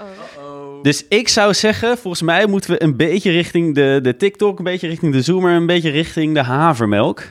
Dus 0.83 1.05
ik 1.09 1.29
zou 1.29 1.55
zeggen, 1.55 1.99
volgens 1.99 2.23
mij 2.23 2.47
moeten 2.47 2.71
we 2.71 2.83
een 2.83 2.97
beetje 2.97 3.31
richting 3.31 3.75
de, 3.75 3.99
de 4.03 4.17
TikTok, 4.17 4.59
een 4.59 4.65
beetje 4.65 4.89
richting 4.89 5.13
de 5.13 5.23
Zoomer, 5.23 5.53
een 5.55 5.67
beetje 5.67 5.91
richting 5.91 6.35
de 6.35 6.43
havermelk. 6.43 7.23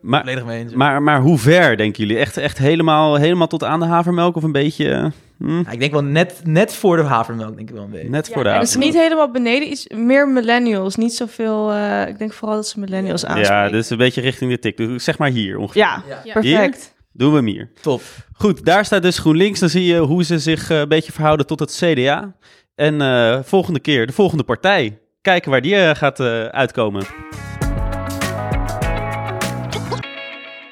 Maar, 0.00 0.20
Volledig 0.20 0.44
mee 0.44 0.58
eens. 0.60 0.74
maar, 0.74 1.02
maar 1.02 1.20
hoe 1.20 1.38
ver 1.38 1.76
denken 1.76 2.02
jullie? 2.06 2.18
Echt, 2.22 2.36
echt 2.36 2.58
helemaal, 2.58 3.14
helemaal 3.14 3.46
tot 3.46 3.64
aan 3.64 3.80
de 3.80 3.86
havermelk 3.86 4.36
of 4.36 4.42
een 4.42 4.52
beetje 4.52 5.12
hm, 5.38 5.58
Ja, 5.58 5.70
ik 5.70 5.80
denk 5.80 5.92
wel 5.92 6.04
net, 6.04 6.40
net 6.44 6.74
voor 6.74 6.96
de 6.96 7.02
havermelk, 7.02 7.56
denk 7.56 7.68
ik 7.68 7.74
wel 7.74 7.84
een 7.84 7.90
beetje. 7.90 8.08
net 8.08 8.28
voor 8.32 8.42
de 8.42 8.48
Ja, 8.48 8.58
dus 8.58 8.64
havermelk? 8.68 8.92
niet 8.92 9.02
helemaal 9.02 9.30
beneden, 9.30 9.70
iets 9.70 9.88
meer 9.88 10.28
millennials. 10.28 10.96
Niet 10.96 11.14
zoveel, 11.14 11.72
eh, 11.72 12.08
ik 12.08 12.18
denk 12.18 12.32
vooral 12.32 12.56
dat 12.56 12.68
ze 12.68 12.80
millennials 12.80 13.24
aanspreken. 13.26 13.54
Ja, 13.54 13.68
dus 13.68 13.90
een 13.90 13.96
beetje 13.98 14.20
richting 14.20 14.50
de 14.50 14.58
TikTok. 14.58 15.00
Zeg 15.00 15.18
maar 15.18 15.30
hier 15.30 15.58
ongeveer. 15.58 15.82
Ja, 15.82 16.02
Ja. 16.24 16.32
perfect. 16.32 16.92
Doen 17.12 17.30
we 17.30 17.36
hem 17.36 17.46
hier. 17.46 17.70
Top. 17.80 18.02
Goed, 18.32 18.64
daar 18.64 18.84
staat 18.84 19.02
dus 19.02 19.18
GroenLinks. 19.18 19.60
Dan 19.60 19.68
zie 19.68 19.84
je 19.84 19.98
hoe 19.98 20.24
ze 20.24 20.38
zich 20.38 20.70
eh, 20.70 20.78
een 20.78 20.88
beetje 20.88 21.12
verhouden 21.12 21.46
tot 21.46 21.60
het 21.60 21.80
CDA. 21.82 22.34
En 22.74 23.00
eh, 23.00 23.38
volgende 23.42 23.80
keer 23.80 24.06
de 24.06 24.12
volgende 24.12 24.44
partij. 24.44 24.98
Kijken 25.20 25.50
waar 25.50 25.60
die 25.60 25.76
eh, 25.76 25.94
gaat 25.94 26.20
eh, 26.20 26.44
uitkomen. 26.44 27.04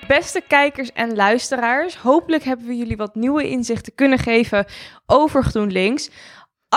Beste 0.07 0.43
kijkers 0.49 0.93
en 0.93 1.15
luisteraars, 1.15 1.97
hopelijk 1.97 2.45
hebben 2.45 2.67
we 2.67 2.77
jullie 2.77 2.97
wat 2.97 3.15
nieuwe 3.15 3.49
inzichten 3.49 3.95
kunnen 3.95 4.19
geven 4.19 4.67
over 5.07 5.45
GroenLinks. 5.45 6.11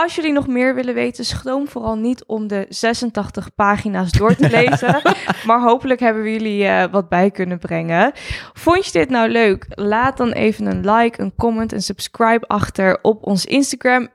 Als 0.02 0.16
jullie 0.16 0.32
nog 0.32 0.48
meer 0.48 0.76
willen 0.76 0.94
weten, 0.94 1.26
schroom 1.26 1.68
vooral 1.68 1.96
niet 1.96 2.26
om 2.26 2.48
de 2.48 2.66
86 2.70 3.56
pagina's 3.56 4.12
door 4.12 4.36
te 4.36 4.50
lezen. 4.50 5.02
maar 5.48 5.62
hopelijk 5.62 6.00
hebben 6.00 6.24
we 6.24 6.32
jullie 6.32 6.66
eh, 6.66 6.92
wat 6.92 7.10
bij 7.10 7.32
kunnen 7.32 7.60
brengen. 7.60 8.12
Vond 8.54 8.86
je 8.86 8.92
dit 8.92 9.10
nou 9.10 9.30
leuk? 9.30 9.66
Laat 9.70 10.18
dan 10.18 10.32
even 10.32 10.66
een 10.66 10.92
like, 10.92 11.22
een 11.22 11.36
comment 11.36 11.74
en 11.74 11.82
subscribe 11.82 12.48
achter 12.48 13.00
op 13.02 13.24
ons 13.24 13.46
Instagram, 13.46 14.08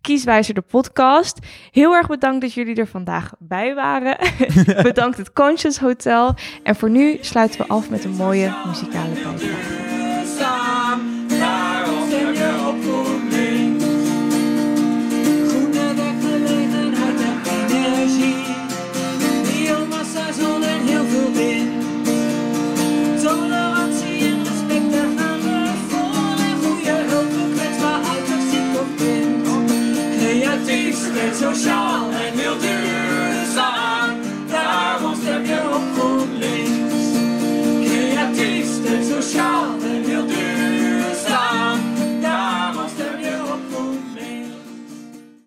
Kieswijzer 0.00 0.54
de 0.54 0.60
podcast. 0.60 1.38
Heel 1.70 1.94
erg 1.94 2.06
bedankt 2.06 2.40
dat 2.40 2.52
jullie 2.52 2.76
er 2.76 2.86
vandaag 2.86 3.32
bij 3.38 3.74
waren. 3.74 4.16
bedankt 4.82 5.16
het 5.16 5.32
Conscious 5.32 5.78
Hotel. 5.78 6.34
En 6.62 6.76
voor 6.76 6.90
nu 6.90 7.18
sluiten 7.20 7.60
we 7.60 7.66
af 7.66 7.90
met 7.90 8.04
een 8.04 8.14
mooie 8.16 8.54
muzikale 8.66 9.14
bijdrage. 9.14 9.93